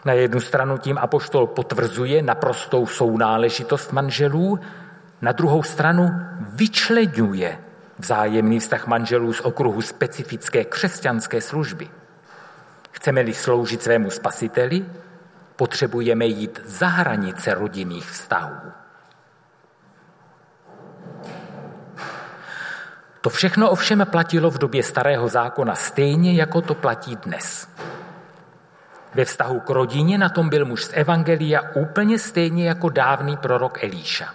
Na 0.05 0.13
jednu 0.13 0.41
stranu 0.41 0.79
tím 0.79 0.99
apoštol 0.99 1.47
potvrzuje 1.47 2.23
naprostou 2.23 2.87
sounáležitost 2.87 3.93
manželů, 3.93 4.61
na 5.23 5.33
druhou 5.33 5.63
stranu 5.63 6.11
vyčledňuje 6.41 7.59
vzájemný 7.99 8.61
vztah 8.61 8.87
manželů 8.87 9.33
z 9.33 9.41
okruhu 9.41 9.83
specifické 9.83 10.65
křesťanské 10.65 11.41
služby. 11.41 11.89
Chceme-li 12.91 13.35
sloužit 13.35 13.83
svému 13.83 14.11
spasiteli, 14.11 14.87
potřebujeme 15.57 16.27
jít 16.27 16.61
za 16.65 16.87
hranice 16.87 17.55
rodinných 17.55 18.11
vztahů. 18.11 18.73
To 23.21 23.31
všechno 23.31 23.71
ovšem 23.71 24.07
platilo 24.11 24.51
v 24.51 24.59
době 24.59 24.83
starého 24.83 25.29
zákona 25.29 25.75
stejně, 25.75 26.35
jako 26.35 26.61
to 26.61 26.75
platí 26.75 27.17
dnes. 27.17 27.69
Ve 29.15 29.25
vztahu 29.25 29.61
k 29.61 29.71
rodině 29.71 30.19
na 30.19 30.29
tom 30.29 30.49
byl 30.49 30.65
muž 30.65 30.85
z 30.85 30.91
Evangelia 30.93 31.61
úplně 31.75 32.19
stejně 32.19 32.69
jako 32.69 32.89
dávný 32.89 33.37
prorok 33.37 33.85
Elíša. 33.85 34.35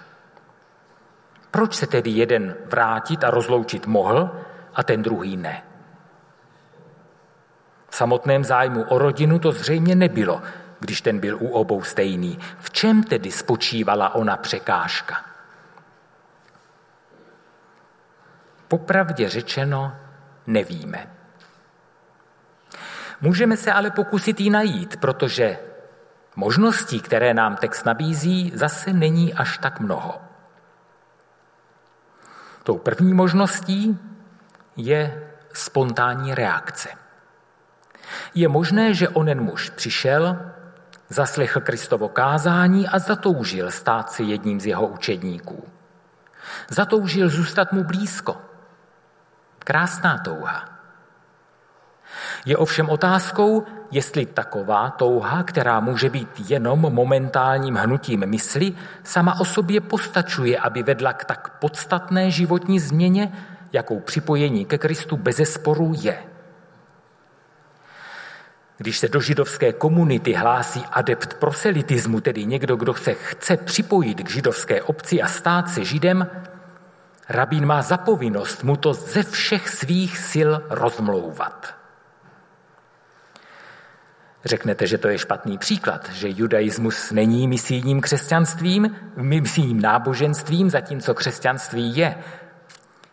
Proč 1.52 1.76
se 1.76 1.88
tedy 1.88 2.10
jeden 2.10 2.56
vrátit 2.66 3.24
a 3.24 3.30
rozloučit 3.30 3.86
mohl 3.86 4.32
a 4.76 4.84
ten 4.84 5.02
druhý 5.02 5.38
ne? 5.38 5.64
V 7.90 7.96
samotném 7.96 8.44
zájmu 8.44 8.84
o 8.84 8.98
rodinu 8.98 9.40
to 9.40 9.52
zřejmě 9.52 9.96
nebylo, 9.96 10.42
když 10.80 11.02
ten 11.02 11.20
byl 11.20 11.38
u 11.38 11.48
obou 11.48 11.84
stejný. 11.84 12.40
V 12.60 12.72
čem 12.72 13.04
tedy 13.04 13.32
spočívala 13.32 14.16
ona 14.16 14.38
překážka? 14.38 15.26
Popravdě 18.68 19.30
řečeno, 19.30 19.96
nevíme. 20.48 21.12
Můžeme 23.22 23.58
se 23.58 23.74
ale 23.74 23.92
pokusit 23.92 24.40
ji 24.40 24.50
najít, 24.50 24.98
protože 24.98 25.60
možností, 26.36 27.00
které 27.00 27.34
nám 27.34 27.56
text 27.56 27.86
nabízí, 27.86 28.52
zase 28.56 28.94
není 28.94 29.34
až 29.34 29.58
tak 29.58 29.80
mnoho. 29.80 30.22
Tou 32.64 32.78
první 32.78 33.14
možností 33.14 34.00
je 34.76 35.32
spontánní 35.54 36.36
reakce. 36.36 36.90
Je 38.36 38.48
možné, 38.48 38.94
že 38.94 39.10
onen 39.10 39.42
muž 39.42 39.70
přišel, 39.70 40.40
zaslechl 41.10 41.62
Kristovo 41.62 42.10
kázání 42.10 42.88
a 42.88 43.00
zatoužil 43.00 43.72
stát 43.72 44.12
se 44.12 44.24
jedním 44.24 44.60
z 44.60 44.66
jeho 44.66 44.88
učedníků. 44.88 45.64
Zatoužil 46.70 47.30
zůstat 47.30 47.72
mu 47.72 47.84
blízko– 47.84 48.38
Krásná 49.70 50.18
touha. 50.18 50.66
Je 52.46 52.58
ovšem 52.58 52.90
otázkou, 52.90 53.64
jestli 53.92 54.26
taková 54.26 54.90
touha, 54.90 55.44
která 55.44 55.80
může 55.80 56.10
být 56.10 56.30
jenom 56.50 56.80
momentálním 56.80 57.76
hnutím 57.76 58.26
mysli, 58.26 58.74
sama 59.04 59.40
o 59.40 59.46
sobě 59.46 59.82
postačuje, 59.82 60.58
aby 60.58 60.84
vedla 60.84 61.14
k 61.14 61.26
tak 61.26 61.60
podstatné 61.60 62.32
životní 62.32 62.80
změně, 62.80 63.32
jakou 63.74 64.00
připojení 64.00 64.66
ke 64.66 64.78
Kristu 64.78 65.18
bezesporu 65.18 65.94
je. 66.02 66.24
Když 68.80 69.00
se 69.00 69.08
do 69.08 69.20
židovské 69.20 69.74
komunity 69.74 70.34
hlásí 70.34 70.84
adept 70.92 71.34
proselitismu, 71.34 72.22
tedy 72.22 72.46
někdo, 72.46 72.76
kdo 72.76 72.94
se 72.94 73.14
chce 73.14 73.58
připojit 73.58 74.24
k 74.24 74.30
židovské 74.30 74.82
obci 74.82 75.22
a 75.22 75.28
stát 75.28 75.70
se 75.70 75.86
židem, 75.86 76.28
Rabín 77.30 77.66
má 77.66 77.82
zapovinnost 77.82 78.64
mu 78.64 78.76
to 78.76 78.94
ze 78.94 79.24
všech 79.24 79.70
svých 79.70 80.18
sil 80.32 80.50
rozmlouvat. 80.70 81.76
Řeknete, 84.46 84.88
že 84.88 84.98
to 84.98 85.08
je 85.08 85.18
špatný 85.18 85.58
příklad, 85.58 86.10
že 86.10 86.30
judaismus 86.30 87.12
není 87.12 87.48
misijním 87.48 88.02
křesťanstvím, 88.02 88.96
misijním 89.16 89.82
náboženstvím, 89.82 90.70
zatímco 90.70 91.14
křesťanství 91.14 91.98
je. 91.98 92.16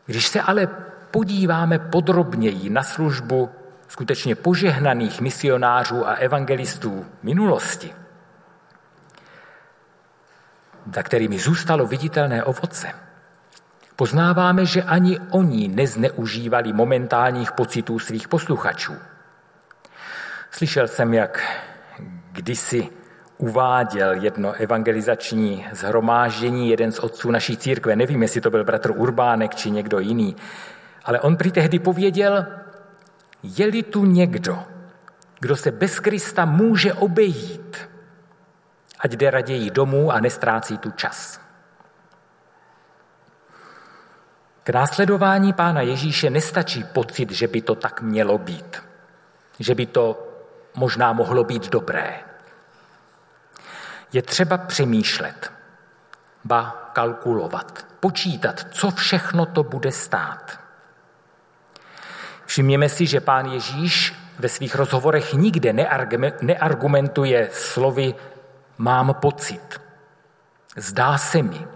Když 0.06 0.26
se 0.26 0.40
ale 0.40 0.68
podíváme 1.10 1.78
podrobněji 1.78 2.70
na 2.70 2.82
službu 2.82 3.50
skutečně 3.88 4.34
požehnaných 4.34 5.20
misionářů 5.20 6.08
a 6.08 6.12
evangelistů 6.12 7.06
minulosti, 7.22 7.94
za 10.94 11.02
kterými 11.02 11.38
zůstalo 11.38 11.86
viditelné 11.86 12.44
ovoce, 12.44 12.92
Poznáváme, 13.96 14.64
že 14.64 14.82
ani 14.82 15.18
oni 15.30 15.68
nezneužívali 15.68 16.72
momentálních 16.72 17.52
pocitů 17.52 17.98
svých 17.98 18.28
posluchačů. 18.28 18.94
Slyšel 20.50 20.88
jsem, 20.88 21.14
jak 21.14 21.40
kdysi 22.32 22.88
uváděl 23.38 24.12
jedno 24.12 24.52
evangelizační 24.52 25.66
zhromáždění 25.72 26.70
jeden 26.70 26.92
z 26.92 26.98
otců 26.98 27.30
naší 27.30 27.56
církve, 27.56 27.96
nevím, 27.96 28.22
jestli 28.22 28.40
to 28.40 28.50
byl 28.50 28.64
bratr 28.64 28.90
Urbánek 28.96 29.54
či 29.54 29.70
někdo 29.70 29.98
jiný, 29.98 30.36
ale 31.04 31.20
on 31.20 31.36
prý 31.36 31.52
tehdy 31.52 31.78
pověděl, 31.78 32.46
je-li 33.46 33.82
tu 33.82 34.04
někdo, 34.04 34.64
kdo 35.40 35.56
se 35.56 35.70
bez 35.70 36.00
Krista 36.00 36.44
může 36.44 36.92
obejít, 36.94 37.90
ať 38.98 39.12
jde 39.12 39.30
raději 39.30 39.70
domů 39.70 40.12
a 40.12 40.20
nestrácí 40.20 40.78
tu 40.78 40.90
čas. 40.90 41.40
K 44.62 44.70
následování 44.70 45.52
Pána 45.52 45.80
Ježíše 45.80 46.30
nestačí 46.30 46.84
pocit, 46.84 47.30
že 47.30 47.48
by 47.48 47.62
to 47.62 47.74
tak 47.74 48.02
mělo 48.02 48.38
být, 48.38 48.82
že 49.58 49.74
by 49.74 49.86
to 49.86 50.28
možná 50.74 51.12
mohlo 51.12 51.44
být 51.44 51.68
dobré. 51.68 52.20
Je 54.12 54.22
třeba 54.22 54.58
přemýšlet, 54.58 55.52
ba 56.44 56.90
kalkulovat, 56.92 57.86
počítat, 58.00 58.66
co 58.70 58.90
všechno 58.90 59.46
to 59.46 59.62
bude 59.62 59.92
stát. 59.92 60.65
Všimněme 62.46 62.88
si, 62.88 63.06
že 63.06 63.20
pán 63.20 63.46
Ježíš 63.46 64.14
ve 64.38 64.48
svých 64.48 64.74
rozhovorech 64.74 65.32
nikde 65.34 65.72
neargumentuje 66.42 67.48
slovy 67.52 68.14
mám 68.78 69.14
pocit, 69.14 69.80
zdá 70.76 71.18
se 71.18 71.42
mi, 71.42 71.66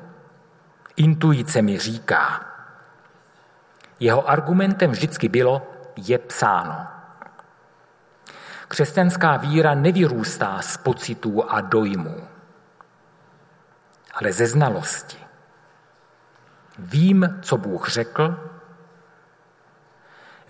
intuice 0.96 1.62
mi 1.62 1.78
říká. 1.78 2.46
Jeho 4.00 4.30
argumentem 4.30 4.90
vždycky 4.90 5.28
bylo, 5.28 5.66
je 5.96 6.18
psáno. 6.18 6.86
Křesťanská 8.68 9.36
víra 9.36 9.74
nevyrůstá 9.74 10.62
z 10.62 10.76
pocitů 10.76 11.50
a 11.52 11.60
dojmů. 11.60 12.28
ale 14.14 14.32
ze 14.32 14.46
znalosti. 14.46 15.18
Vím, 16.78 17.38
co 17.42 17.56
Bůh 17.56 17.88
řekl, 17.88 18.49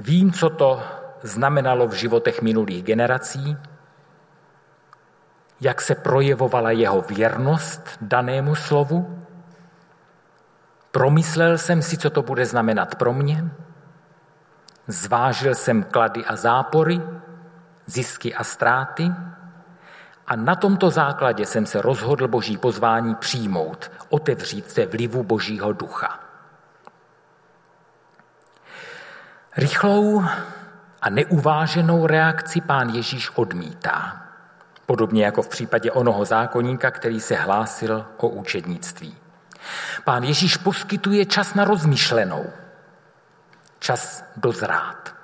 vím, 0.00 0.32
co 0.32 0.50
to 0.50 0.82
znamenalo 1.22 1.88
v 1.88 1.92
životech 1.92 2.42
minulých 2.42 2.84
generací, 2.84 3.56
jak 5.60 5.80
se 5.80 5.94
projevovala 5.94 6.70
jeho 6.70 7.00
věrnost 7.00 7.98
danému 8.00 8.54
slovu. 8.54 9.26
Promyslel 10.90 11.58
jsem 11.58 11.82
si, 11.82 11.98
co 11.98 12.10
to 12.10 12.22
bude 12.22 12.46
znamenat 12.46 12.94
pro 12.94 13.12
mě. 13.12 13.50
Zvážil 14.86 15.54
jsem 15.54 15.82
klady 15.82 16.24
a 16.24 16.36
zápory, 16.36 17.00
zisky 17.86 18.34
a 18.34 18.44
ztráty 18.44 19.12
a 20.26 20.36
na 20.36 20.54
tomto 20.54 20.90
základě 20.90 21.46
jsem 21.46 21.66
se 21.66 21.82
rozhodl 21.82 22.28
Boží 22.28 22.56
pozvání 22.56 23.14
přijmout, 23.14 23.90
otevřít 24.08 24.70
se 24.70 24.86
vlivu 24.86 25.22
Božího 25.22 25.72
ducha. 25.72 26.29
Rychlou 29.60 30.22
a 31.02 31.10
neuváženou 31.10 32.06
reakci 32.06 32.60
pán 32.60 32.88
Ježíš 32.88 33.30
odmítá. 33.34 34.22
Podobně 34.86 35.24
jako 35.24 35.42
v 35.42 35.48
případě 35.48 35.92
onoho 35.92 36.24
zákonníka, 36.24 36.90
který 36.90 37.20
se 37.20 37.34
hlásil 37.36 38.06
o 38.16 38.28
učednictví. 38.28 39.16
Pán 40.04 40.24
Ježíš 40.24 40.56
poskytuje 40.56 41.26
čas 41.26 41.54
na 41.54 41.64
rozmyšlenou, 41.64 42.46
čas 43.78 44.24
dozrát. 44.36 45.14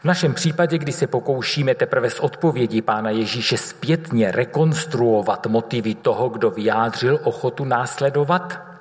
V 0.00 0.04
našem 0.04 0.34
případě, 0.34 0.78
kdy 0.78 0.92
se 0.92 1.06
pokoušíme 1.06 1.74
teprve 1.74 2.10
z 2.10 2.20
odpovědi 2.20 2.82
Pána 2.82 3.10
Ježíše 3.10 3.58
zpětně 3.58 4.32
rekonstruovat 4.32 5.46
motivy 5.46 5.94
toho, 5.94 6.28
kdo 6.28 6.50
vyjádřil 6.50 7.20
ochotu 7.22 7.64
následovat, 7.64 8.71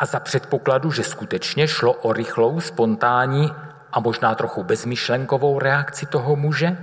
a 0.00 0.06
za 0.06 0.20
předpokladu, 0.20 0.92
že 0.92 1.04
skutečně 1.04 1.68
šlo 1.68 1.92
o 1.92 2.12
rychlou, 2.12 2.60
spontánní 2.60 3.52
a 3.92 4.00
možná 4.00 4.34
trochu 4.34 4.62
bezmyšlenkovou 4.62 5.58
reakci 5.58 6.06
toho 6.06 6.36
muže, 6.36 6.78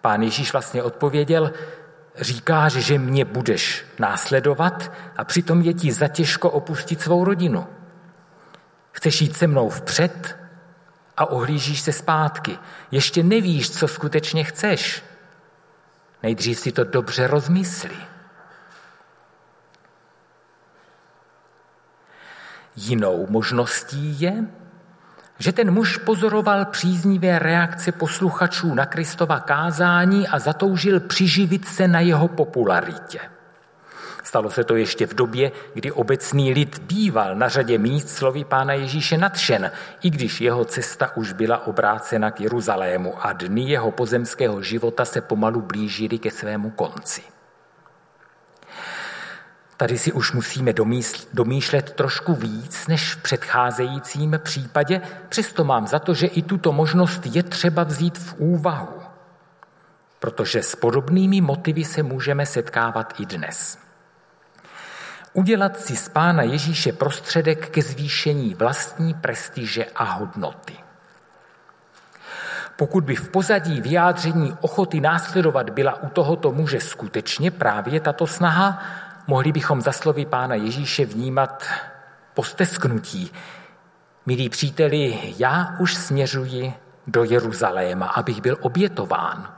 pán 0.00 0.22
Ježíš 0.22 0.52
vlastně 0.52 0.82
odpověděl, 0.82 1.52
říká, 2.20 2.68
že 2.68 2.98
mě 2.98 3.24
budeš 3.24 3.84
následovat 3.98 4.92
a 5.16 5.24
přitom 5.24 5.62
je 5.62 5.74
ti 5.74 5.92
zatěžko 5.92 6.50
opustit 6.50 7.00
svou 7.00 7.24
rodinu. 7.24 7.66
Chceš 8.92 9.20
jít 9.20 9.36
se 9.36 9.46
mnou 9.46 9.68
vpřed 9.70 10.38
a 11.16 11.26
ohlížíš 11.26 11.80
se 11.80 11.92
zpátky. 11.92 12.58
Ještě 12.90 13.22
nevíš, 13.22 13.70
co 13.70 13.88
skutečně 13.88 14.44
chceš. 14.44 15.02
Nejdřív 16.22 16.58
si 16.58 16.72
to 16.72 16.84
dobře 16.84 17.26
rozmysli. 17.26 18.07
Jinou 22.78 23.26
možností 23.30 24.20
je, 24.20 24.44
že 25.38 25.52
ten 25.52 25.70
muž 25.70 25.96
pozoroval 25.96 26.64
příznivé 26.64 27.38
reakce 27.38 27.92
posluchačů 27.92 28.74
na 28.74 28.86
Kristova 28.86 29.40
kázání 29.40 30.28
a 30.28 30.38
zatoužil 30.38 31.00
přiživit 31.00 31.68
se 31.68 31.88
na 31.88 32.00
jeho 32.00 32.28
popularitě. 32.28 33.20
Stalo 34.24 34.50
se 34.50 34.64
to 34.64 34.76
ještě 34.76 35.06
v 35.06 35.14
době, 35.14 35.52
kdy 35.74 35.92
obecný 35.92 36.52
lid 36.52 36.78
býval 36.78 37.34
na 37.34 37.48
řadě 37.48 37.78
míst 37.78 38.08
slovy 38.08 38.44
pána 38.44 38.72
Ježíše 38.72 39.18
nadšen, 39.18 39.70
i 40.02 40.10
když 40.10 40.40
jeho 40.40 40.64
cesta 40.64 41.16
už 41.16 41.32
byla 41.32 41.66
obrácena 41.66 42.30
k 42.30 42.40
Jeruzalému 42.40 43.26
a 43.26 43.32
dny 43.32 43.70
jeho 43.70 43.90
pozemského 43.90 44.62
života 44.62 45.04
se 45.04 45.20
pomalu 45.20 45.60
blížily 45.60 46.18
ke 46.18 46.30
svému 46.30 46.70
konci. 46.70 47.22
Tady 49.78 49.98
si 49.98 50.12
už 50.12 50.32
musíme 50.32 50.72
domýšlet 51.32 51.92
trošku 51.92 52.34
víc 52.34 52.86
než 52.86 53.14
v 53.14 53.22
předcházejícím 53.22 54.40
případě, 54.42 55.00
přesto 55.28 55.64
mám 55.64 55.86
za 55.86 55.98
to, 55.98 56.14
že 56.14 56.26
i 56.26 56.42
tuto 56.42 56.72
možnost 56.72 57.26
je 57.26 57.42
třeba 57.42 57.84
vzít 57.84 58.18
v 58.18 58.34
úvahu, 58.38 59.02
protože 60.18 60.62
s 60.62 60.76
podobnými 60.76 61.40
motivy 61.40 61.84
se 61.84 62.02
můžeme 62.02 62.46
setkávat 62.46 63.20
i 63.20 63.26
dnes. 63.26 63.78
Udělat 65.32 65.80
si 65.80 65.96
z 65.96 66.08
Pána 66.08 66.42
Ježíše 66.42 66.92
prostředek 66.92 67.68
ke 67.68 67.82
zvýšení 67.82 68.54
vlastní 68.54 69.14
prestiže 69.14 69.86
a 69.94 70.04
hodnoty. 70.04 70.74
Pokud 72.76 73.04
by 73.04 73.16
v 73.16 73.28
pozadí 73.28 73.80
vyjádření 73.80 74.56
ochoty 74.60 75.00
následovat 75.00 75.70
byla 75.70 76.02
u 76.02 76.08
tohoto 76.08 76.52
muže 76.52 76.80
skutečně 76.80 77.50
právě 77.50 78.00
tato 78.00 78.26
snaha, 78.26 78.82
mohli 79.28 79.52
bychom 79.52 79.80
za 79.80 79.92
slovy 79.92 80.26
Pána 80.26 80.54
Ježíše 80.54 81.04
vnímat 81.04 81.64
postesknutí. 82.34 83.30
Milí 84.26 84.48
příteli, 84.48 85.34
já 85.38 85.76
už 85.80 85.94
směřuji 85.94 86.72
do 87.06 87.24
Jeruzaléma, 87.24 88.06
abych 88.06 88.40
byl 88.40 88.56
obětován. 88.60 89.54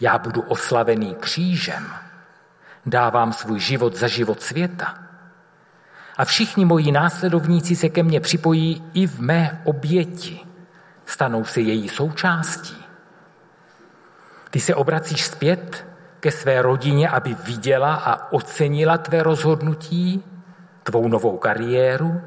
Já 0.00 0.18
budu 0.18 0.40
oslavený 0.40 1.14
křížem. 1.14 1.86
Dávám 2.86 3.32
svůj 3.32 3.60
život 3.60 3.96
za 3.96 4.08
život 4.08 4.42
světa. 4.42 4.94
A 6.16 6.24
všichni 6.24 6.64
moji 6.64 6.92
následovníci 6.92 7.76
se 7.76 7.88
ke 7.88 8.02
mně 8.02 8.20
připojí 8.20 8.84
i 8.94 9.06
v 9.06 9.20
mé 9.20 9.62
oběti. 9.64 10.40
Stanou 11.06 11.44
se 11.44 11.60
její 11.60 11.88
součástí. 11.88 12.84
Ty 14.50 14.60
se 14.60 14.74
obracíš 14.74 15.24
zpět 15.24 15.91
ke 16.22 16.30
své 16.30 16.62
rodině, 16.62 17.08
aby 17.08 17.34
viděla 17.34 17.94
a 17.94 18.32
ocenila 18.32 18.98
tvé 18.98 19.22
rozhodnutí, 19.22 20.24
tvou 20.82 21.08
novou 21.08 21.36
kariéru, 21.38 22.20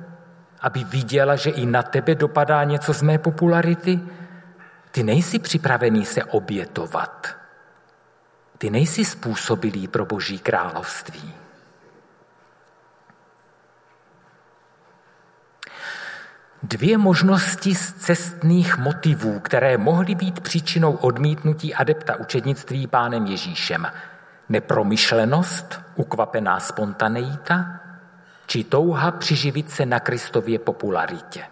aby 0.62 0.84
viděla, 0.84 1.36
že 1.36 1.50
i 1.50 1.66
na 1.66 1.84
tebe 1.84 2.16
dopadá 2.16 2.64
něco 2.64 2.94
z 2.94 3.02
mé 3.02 3.18
popularity, 3.18 4.00
ty 4.92 5.04
nejsi 5.04 5.40
připravený 5.40 6.06
se 6.06 6.24
obětovat. 6.24 7.28
Ty 8.58 8.70
nejsi 8.70 9.06
způsobilý 9.06 9.88
pro 9.88 10.06
Boží 10.06 10.40
království. 10.40 11.34
Dvě 16.64 16.98
možnosti 16.98 17.76
z 17.76 17.94
cestných 17.94 18.78
motivů, 18.78 19.40
které 19.40 19.78
mohly 19.78 20.16
být 20.16 20.40
příčinou 20.40 20.92
odmítnutí 20.92 21.76
adepta 21.76 22.16
učednictví 22.16 22.88
pánem 22.88 23.26
Ježíšem. 23.26 23.88
Nepromyšlenost, 24.50 25.82
ukvapená 25.96 26.60
spontaneita, 26.60 27.80
či 28.46 28.64
touha 28.64 29.12
přiživit 29.12 29.72
se 29.72 29.86
na 29.86 30.00
Kristově 30.00 30.60
popularitě. 30.60 31.44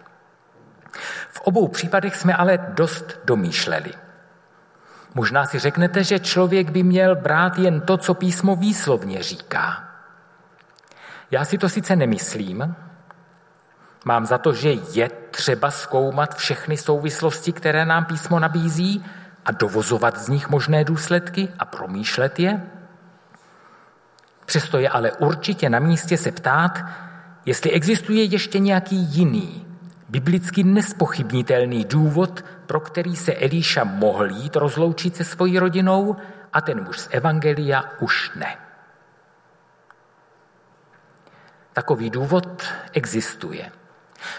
V 1.28 1.40
obou 1.40 1.68
případech 1.68 2.16
jsme 2.16 2.34
ale 2.34 2.58
dost 2.58 3.18
domýšleli. 3.24 3.92
Možná 5.14 5.46
si 5.46 5.58
řeknete, 5.58 6.04
že 6.04 6.18
člověk 6.18 6.70
by 6.70 6.82
měl 6.82 7.16
brát 7.16 7.58
jen 7.58 7.80
to, 7.80 7.96
co 7.96 8.14
písmo 8.14 8.56
výslovně 8.56 9.22
říká. 9.22 9.88
Já 11.30 11.44
si 11.44 11.58
to 11.58 11.68
sice 11.68 11.96
nemyslím, 11.96 12.74
Mám 14.04 14.26
za 14.26 14.38
to, 14.38 14.52
že 14.52 14.70
je 14.70 15.10
třeba 15.30 15.70
zkoumat 15.70 16.34
všechny 16.34 16.76
souvislosti, 16.76 17.52
které 17.52 17.84
nám 17.84 18.04
písmo 18.04 18.38
nabízí 18.38 19.04
a 19.44 19.52
dovozovat 19.52 20.18
z 20.18 20.28
nich 20.28 20.48
možné 20.48 20.84
důsledky 20.84 21.48
a 21.58 21.64
promýšlet 21.64 22.40
je. 22.40 22.62
Přesto 24.46 24.78
je 24.78 24.88
ale 24.88 25.12
určitě 25.12 25.70
na 25.70 25.78
místě 25.78 26.16
se 26.16 26.32
ptát, 26.32 26.78
jestli 27.46 27.70
existuje 27.70 28.24
ještě 28.24 28.58
nějaký 28.58 28.96
jiný, 28.96 29.66
biblicky 30.08 30.64
nespochybnitelný 30.64 31.84
důvod, 31.84 32.44
pro 32.66 32.80
který 32.80 33.16
se 33.16 33.34
Elíša 33.34 33.84
mohl 33.84 34.30
jít 34.30 34.56
rozloučit 34.56 35.16
se 35.16 35.24
svojí 35.24 35.58
rodinou 35.58 36.16
a 36.52 36.60
ten 36.60 36.84
muž 36.84 36.98
z 36.98 37.08
Evangelia 37.10 37.84
už 38.00 38.32
ne. 38.36 38.56
Takový 41.72 42.10
důvod 42.10 42.64
existuje. 42.92 43.72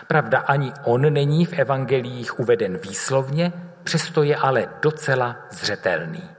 Pravda, 0.08 0.40
ani 0.40 0.74
on 0.84 1.14
není 1.14 1.46
v 1.46 1.54
evangelích 1.54 2.40
uveden 2.40 2.78
výslovně, 2.78 3.54
přesto 3.84 4.24
je 4.24 4.36
ale 4.36 4.68
docela 4.82 5.36
zřetelný. 5.52 6.30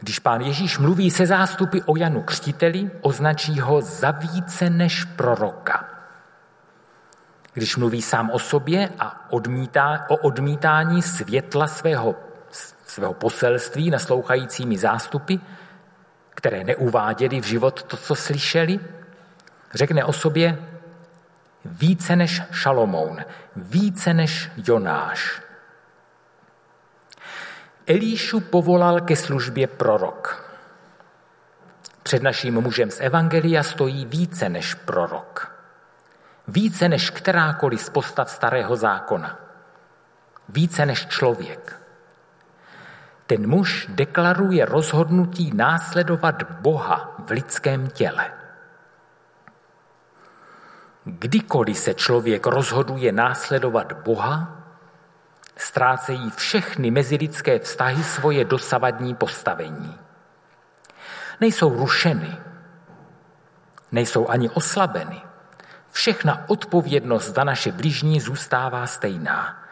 Když 0.00 0.18
pán 0.18 0.40
Ježíš 0.40 0.78
mluví 0.78 1.10
se 1.10 1.26
zástupy 1.26 1.78
o 1.86 1.96
Janu 1.96 2.22
Křtiteli, 2.22 2.90
označí 3.00 3.60
ho 3.60 3.80
za 3.80 4.10
více 4.10 4.70
než 4.70 5.04
proroka. 5.04 5.88
Když 7.52 7.76
mluví 7.76 8.02
sám 8.02 8.30
o 8.30 8.38
sobě 8.38 8.88
a 8.98 9.32
odmítá, 9.32 10.06
o 10.08 10.16
odmítání 10.16 11.02
světla 11.02 11.66
svého, 11.66 12.14
svého 12.86 13.14
poselství 13.14 13.90
naslouchajícími 13.90 14.78
zástupy, 14.78 15.36
které 16.30 16.64
neuváděli 16.64 17.40
v 17.40 17.44
život 17.44 17.82
to, 17.82 17.96
co 17.96 18.14
slyšeli, 18.14 18.80
řekne 19.74 20.04
o 20.04 20.12
sobě, 20.12 20.58
více 21.68 22.16
než 22.16 22.42
Šalomoun, 22.50 23.24
více 23.56 24.14
než 24.14 24.50
Jonáš. 24.56 25.42
Elíšu 27.86 28.40
povolal 28.40 29.00
ke 29.00 29.16
službě 29.16 29.66
prorok. 29.66 30.44
Před 32.02 32.22
naším 32.22 32.60
mužem 32.60 32.90
z 32.90 33.00
Evangelia 33.00 33.62
stojí 33.62 34.06
více 34.06 34.48
než 34.48 34.74
prorok. 34.74 35.52
Více 36.48 36.88
než 36.88 37.10
kterákoliv 37.10 37.80
z 37.80 37.90
postav 37.90 38.30
starého 38.30 38.76
zákona. 38.76 39.38
Více 40.48 40.86
než 40.86 41.06
člověk. 41.06 41.82
Ten 43.26 43.48
muž 43.48 43.86
deklaruje 43.88 44.64
rozhodnutí 44.64 45.52
následovat 45.54 46.42
Boha 46.42 47.14
v 47.18 47.30
lidském 47.30 47.88
těle. 47.88 48.32
Kdykoliv 51.08 51.78
se 51.78 51.94
člověk 51.94 52.46
rozhoduje 52.46 53.12
následovat 53.12 53.92
Boha, 53.92 54.62
ztrácejí 55.56 56.30
všechny 56.30 56.90
mezilidské 56.90 57.58
vztahy 57.58 58.04
svoje 58.04 58.44
dosavadní 58.44 59.14
postavení. 59.14 59.98
Nejsou 61.40 61.78
rušeny, 61.78 62.36
nejsou 63.92 64.28
ani 64.28 64.50
oslabeny. 64.50 65.22
Všechna 65.90 66.44
odpovědnost 66.48 67.34
za 67.34 67.44
naše 67.44 67.72
bližní 67.72 68.20
zůstává 68.20 68.86
stejná. 68.86 69.62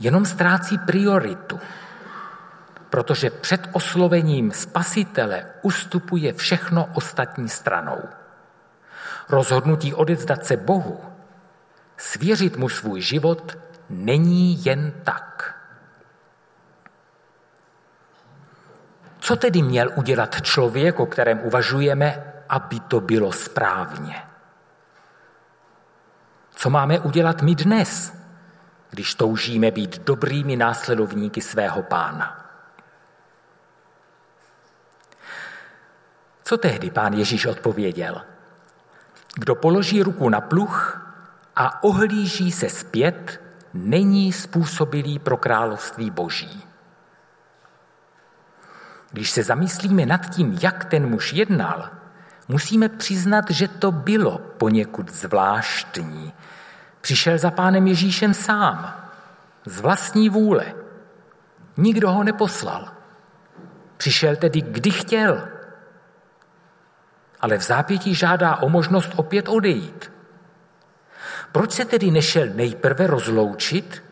Jenom 0.00 0.26
ztrácí 0.26 0.78
prioritu, 0.78 1.60
protože 2.90 3.30
před 3.30 3.68
oslovením 3.72 4.52
spasitele 4.52 5.46
ustupuje 5.62 6.32
všechno 6.32 6.88
ostatní 6.94 7.48
stranou. 7.48 7.98
Rozhodnutí 9.28 9.94
odevzdat 9.94 10.44
se 10.44 10.56
Bohu, 10.56 11.00
svěřit 11.96 12.56
mu 12.56 12.68
svůj 12.68 13.00
život, 13.00 13.58
není 13.90 14.64
jen 14.64 14.92
tak. 15.04 15.54
Co 19.20 19.36
tedy 19.36 19.62
měl 19.62 19.90
udělat 19.94 20.42
člověk, 20.42 21.00
o 21.00 21.06
kterém 21.06 21.40
uvažujeme, 21.40 22.32
aby 22.48 22.80
to 22.80 23.00
bylo 23.00 23.32
správně? 23.32 24.22
Co 26.54 26.70
máme 26.70 27.00
udělat 27.00 27.42
my 27.42 27.54
dnes, 27.54 28.14
když 28.90 29.14
toužíme 29.14 29.70
být 29.70 29.98
dobrými 29.98 30.56
následovníky 30.56 31.40
svého 31.40 31.82
pána? 31.82 32.44
Co 36.44 36.56
tehdy 36.58 36.90
pán 36.90 37.12
Ježíš 37.12 37.46
odpověděl? 37.46 38.24
Kdo 39.38 39.54
položí 39.54 40.02
ruku 40.02 40.28
na 40.28 40.40
pluch 40.40 41.00
a 41.56 41.82
ohlíží 41.84 42.52
se 42.52 42.68
zpět, 42.68 43.40
není 43.74 44.32
způsobilý 44.32 45.18
pro 45.18 45.36
království 45.36 46.10
boží. 46.10 46.62
Když 49.10 49.30
se 49.30 49.42
zamyslíme 49.42 50.06
nad 50.06 50.30
tím, 50.30 50.58
jak 50.62 50.84
ten 50.84 51.06
muž 51.06 51.32
jednal, 51.32 51.90
musíme 52.48 52.88
přiznat, 52.88 53.50
že 53.50 53.68
to 53.68 53.92
bylo 53.92 54.38
poněkud 54.38 55.10
zvláštní. 55.12 56.32
Přišel 57.00 57.38
za 57.38 57.50
pánem 57.50 57.86
Ježíšem 57.86 58.34
sám, 58.34 58.94
z 59.66 59.80
vlastní 59.80 60.28
vůle. 60.28 60.74
Nikdo 61.76 62.10
ho 62.10 62.24
neposlal. 62.24 62.88
Přišel 63.96 64.36
tedy, 64.36 64.60
kdy 64.60 64.90
chtěl. 64.90 65.48
Ale 67.40 67.58
v 67.58 67.62
zápětí 67.62 68.14
žádá 68.14 68.56
o 68.56 68.68
možnost 68.68 69.12
opět 69.16 69.48
odejít. 69.48 70.12
Proč 71.52 71.72
se 71.72 71.84
tedy 71.84 72.10
nešel 72.10 72.46
nejprve 72.54 73.06
rozloučit 73.06 74.04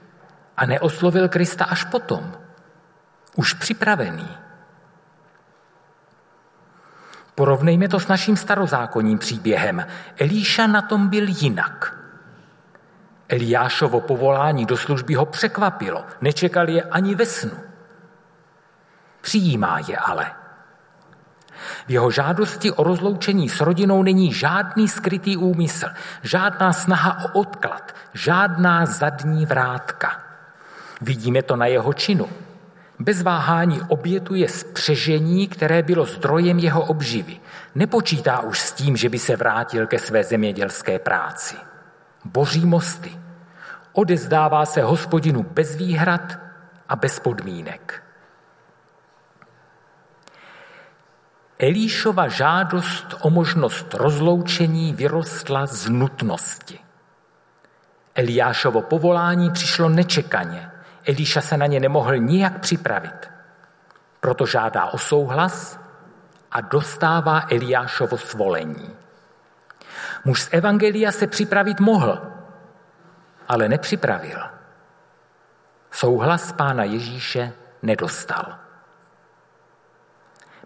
a 0.56 0.66
neoslovil 0.66 1.28
Krista 1.28 1.64
až 1.64 1.84
potom? 1.84 2.32
Už 3.36 3.52
připravený. 3.52 4.28
Porovnejme 7.34 7.88
to 7.88 8.00
s 8.00 8.08
naším 8.08 8.36
starozákonním 8.36 9.18
příběhem. 9.18 9.86
Elíša 10.18 10.66
na 10.66 10.82
tom 10.82 11.08
byl 11.08 11.24
jinak. 11.28 11.96
Eliášovo 13.28 14.00
povolání 14.00 14.66
do 14.66 14.76
služby 14.76 15.14
ho 15.14 15.26
překvapilo. 15.26 16.04
Nečekal 16.20 16.68
je 16.68 16.82
ani 16.82 17.14
ve 17.14 17.26
snu. 17.26 17.58
Přijímá 19.20 19.78
je 19.88 19.96
ale. 19.96 20.45
V 21.86 21.90
jeho 21.90 22.10
žádosti 22.10 22.70
o 22.70 22.84
rozloučení 22.84 23.48
s 23.48 23.60
rodinou 23.60 24.02
není 24.02 24.32
žádný 24.32 24.88
skrytý 24.88 25.36
úmysl, 25.36 25.86
žádná 26.22 26.72
snaha 26.72 27.24
o 27.24 27.40
odklad, 27.40 27.92
žádná 28.14 28.86
zadní 28.86 29.46
vrátka. 29.46 30.22
Vidíme 31.00 31.42
to 31.42 31.56
na 31.56 31.66
jeho 31.66 31.92
činu. 31.92 32.28
Bez 32.98 33.22
váhání 33.22 33.80
obětuje 33.88 34.48
spřežení, 34.48 35.48
které 35.48 35.82
bylo 35.82 36.04
zdrojem 36.04 36.58
jeho 36.58 36.84
obživy. 36.84 37.40
Nepočítá 37.74 38.40
už 38.40 38.60
s 38.60 38.72
tím, 38.72 38.96
že 38.96 39.08
by 39.08 39.18
se 39.18 39.36
vrátil 39.36 39.86
ke 39.86 39.98
své 39.98 40.24
zemědělské 40.24 40.98
práci. 40.98 41.56
Boří 42.24 42.66
mosty. 42.66 43.18
Odezdává 43.92 44.66
se 44.66 44.82
hospodinu 44.82 45.42
bez 45.42 45.76
výhrad 45.76 46.38
a 46.88 46.96
bez 46.96 47.20
podmínek. 47.20 48.05
Elíšova 51.58 52.28
žádost 52.28 53.14
o 53.20 53.30
možnost 53.30 53.94
rozloučení 53.94 54.92
vyrostla 54.92 55.66
z 55.66 55.88
nutnosti. 55.88 56.78
Eliášovo 58.14 58.82
povolání 58.82 59.50
přišlo 59.50 59.88
nečekaně. 59.88 60.70
Elíša 61.08 61.40
se 61.40 61.56
na 61.56 61.66
ně 61.66 61.80
nemohl 61.80 62.16
nijak 62.16 62.60
připravit. 62.60 63.30
Proto 64.20 64.46
žádá 64.46 64.86
o 64.86 64.98
souhlas 64.98 65.80
a 66.52 66.60
dostává 66.60 67.42
Eliášovo 67.50 68.18
svolení. 68.18 68.96
Muž 70.24 70.42
z 70.42 70.48
Evangelia 70.52 71.12
se 71.12 71.26
připravit 71.26 71.80
mohl, 71.80 72.32
ale 73.48 73.68
nepřipravil. 73.68 74.38
Souhlas 75.90 76.52
pána 76.52 76.84
Ježíše 76.84 77.52
nedostal. 77.82 78.65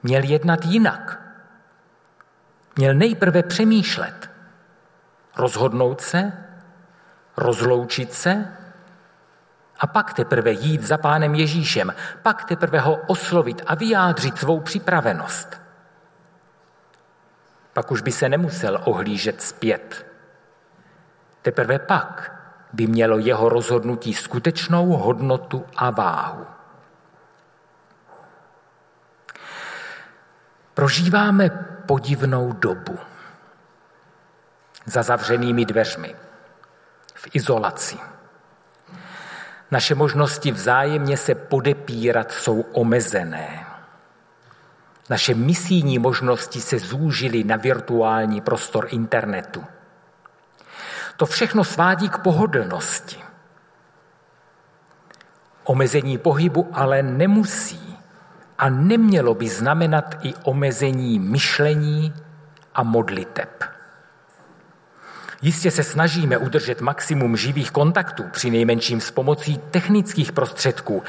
Měl 0.03 0.25
jednat 0.25 0.65
jinak. 0.65 1.21
Měl 2.77 2.95
nejprve 2.95 3.43
přemýšlet, 3.43 4.31
rozhodnout 5.37 6.01
se, 6.01 6.33
rozloučit 7.37 8.13
se 8.13 8.57
a 9.79 9.87
pak 9.87 10.13
teprve 10.13 10.51
jít 10.53 10.83
za 10.83 10.99
pánem 10.99 11.35
Ježíšem, 11.35 11.95
pak 12.23 12.45
teprve 12.45 12.81
ho 12.81 12.97
oslovit 13.07 13.63
a 13.67 13.75
vyjádřit 13.75 14.39
svou 14.39 14.61
připravenost. 14.61 15.61
Pak 17.73 17.91
už 17.91 18.03
by 18.03 18.13
se 18.13 18.29
nemusel 18.29 18.81
ohlížet 18.85 19.43
zpět. 19.43 20.07
Teprve 21.43 21.79
pak 21.79 22.41
by 22.73 22.87
mělo 22.87 23.19
jeho 23.19 23.49
rozhodnutí 23.49 24.15
skutečnou 24.15 24.87
hodnotu 24.87 25.67
a 25.77 25.91
váhu. 25.91 26.47
Prožíváme 30.75 31.51
podivnou 31.87 32.53
dobu 32.53 32.99
za 34.87 35.03
zavřenými 35.03 35.65
dveřmi, 35.65 36.17
v 37.15 37.29
izolaci. 37.33 37.97
Naše 39.71 39.95
možnosti 39.95 40.53
vzájemně 40.53 41.17
se 41.17 41.35
podepírat 41.35 42.33
jsou 42.33 42.61
omezené. 42.61 43.67
Naše 45.11 45.35
misijní 45.35 45.99
možnosti 45.99 46.61
se 46.61 46.79
zúžily 46.79 47.45
na 47.45 47.57
virtuální 47.57 48.41
prostor 48.41 48.87
internetu. 48.91 49.65
To 51.17 51.27
všechno 51.27 51.65
svádí 51.65 52.09
k 52.09 52.18
pohodlnosti. 52.18 53.25
Omezení 55.64 56.18
pohybu 56.18 56.71
ale 56.73 57.03
nemusí 57.03 57.89
a 58.61 58.69
nemělo 58.69 59.35
by 59.35 59.49
znamenat 59.49 60.17
i 60.23 60.35
omezení 60.43 61.19
myšlení 61.19 62.15
a 62.75 62.83
modliteb. 62.83 63.65
Jistě 65.43 65.71
se 65.71 65.85
snažíme 65.85 66.39
udržet 66.39 66.81
maximum 66.81 67.37
živých 67.37 67.71
kontaktů, 67.71 68.25
při 68.33 68.51
nejmenším 68.51 69.01
s 69.01 69.11
pomocí 69.11 69.59
technických 69.59 70.33
prostředků. 70.33 71.03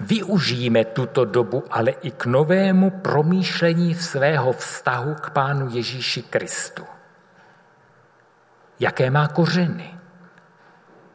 Využijeme 0.00 0.84
tuto 0.84 1.24
dobu 1.24 1.64
ale 1.70 1.90
i 1.90 2.10
k 2.10 2.26
novému 2.26 2.90
promýšlení 2.90 3.94
svého 3.94 4.52
vztahu 4.52 5.14
k 5.14 5.30
Pánu 5.30 5.68
Ježíši 5.70 6.22
Kristu. 6.22 6.86
Jaké 8.80 9.10
má 9.10 9.28
kořeny? 9.28 9.98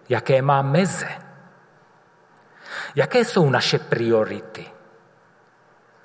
Jaké 0.10 0.42
má 0.42 0.62
meze? 0.62 1.10
Jaké 2.96 3.26
jsou 3.26 3.50
naše 3.50 3.80
priority? 3.80 4.77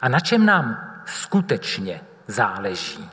A 0.02 0.08
na 0.08 0.20
čem 0.20 0.46
nám 0.46 0.94
skutečně 1.06 2.00
záleží? 2.26 3.10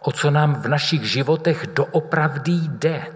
O 0.00 0.12
co 0.12 0.30
nám 0.30 0.54
v 0.54 0.68
našich 0.68 1.10
životech 1.10 1.66
doopravdy 1.66 2.52
jde? 2.52 3.06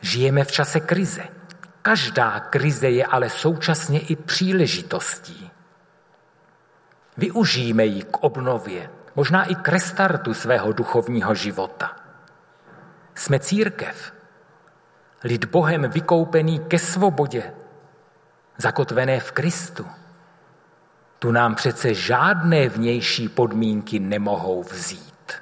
Žijeme 0.00 0.44
v 0.44 0.52
čase 0.52 0.80
krize. 0.80 1.22
Každá 1.82 2.40
krize 2.40 2.90
je 2.90 3.06
ale 3.06 3.30
současně 3.30 4.00
i 4.00 4.16
příležitostí. 4.16 5.50
Využijme 7.16 7.84
ji 7.84 8.02
k 8.02 8.16
obnově, 8.16 8.90
možná 9.14 9.44
i 9.44 9.54
k 9.54 9.68
restartu 9.68 10.34
svého 10.34 10.72
duchovního 10.72 11.34
života. 11.34 11.96
Jsme 13.14 13.38
církev, 13.38 14.12
lid 15.24 15.44
Bohem 15.44 15.90
vykoupený 15.90 16.58
ke 16.58 16.78
svobodě, 16.78 17.52
zakotvené 18.56 19.20
v 19.20 19.32
Kristu. 19.32 19.86
Tu 21.18 21.32
nám 21.32 21.54
přece 21.54 21.94
žádné 21.94 22.68
vnější 22.68 23.28
podmínky 23.28 23.98
nemohou 23.98 24.62
vzít. 24.62 25.32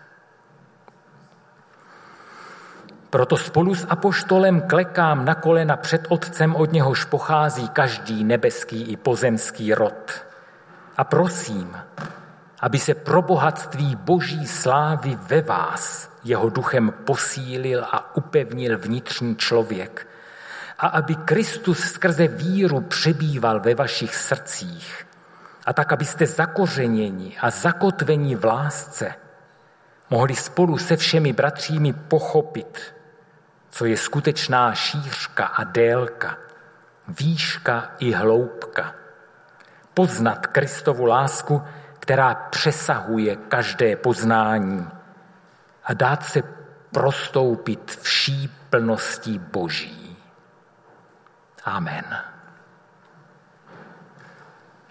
Proto 3.11 3.37
spolu 3.37 3.75
s 3.75 3.87
apoštolem 3.89 4.61
klekám 4.61 5.25
na 5.25 5.35
kolena 5.35 5.77
před 5.77 6.07
Otcem, 6.09 6.55
od 6.55 6.73
něhož 6.73 7.05
pochází 7.05 7.69
každý 7.69 8.25
nebeský 8.25 8.83
i 8.83 8.97
pozemský 8.97 9.75
rod. 9.75 10.13
A 10.97 11.05
prosím, 11.05 11.77
aby 12.61 12.79
se 12.79 12.95
pro 12.95 13.23
bohatství 13.23 13.97
boží 13.97 14.47
slávy 14.47 15.19
ve 15.23 15.41
vás 15.41 16.11
jeho 16.25 16.51
duchem 16.51 16.93
posílil 17.05 17.85
a 17.85 18.17
upevnil 18.17 18.79
vnitřní 18.79 19.37
člověk 19.37 20.07
a 20.85 20.87
aby 20.87 21.15
Kristus 21.15 21.79
skrze 21.79 22.29
víru 22.29 22.81
přebýval 22.81 23.61
ve 23.61 23.75
vašich 23.75 24.17
srdcích 24.17 25.07
a 25.67 25.73
tak, 25.73 25.93
abyste 25.93 26.27
zakořeněni 26.27 27.37
a 27.41 27.51
zakotveni 27.51 28.37
v 28.37 28.45
lásce 28.45 29.15
mohli 30.11 30.37
spolu 30.37 30.79
se 30.79 30.97
všemi 30.97 31.33
bratřími 31.33 31.93
pochopit, 31.93 32.95
co 33.71 33.85
je 33.85 33.97
skutečná 33.97 34.75
šířka 34.75 35.45
a 35.45 35.65
délka, 35.65 36.37
výška 37.09 37.91
i 37.99 38.13
hloubka. 38.13 38.95
Poznat 39.95 40.47
Kristovu 40.47 41.05
lásku, 41.05 41.63
která 41.99 42.35
přesahuje 42.35 43.37
každé 43.37 43.97
poznání 43.97 44.89
a 45.85 45.95
dát 45.95 46.25
se 46.25 46.43
prostoupit 46.93 47.99
vší 48.03 48.49
plností 48.71 49.39
Boží. 49.39 50.04
Amen. 51.67 52.34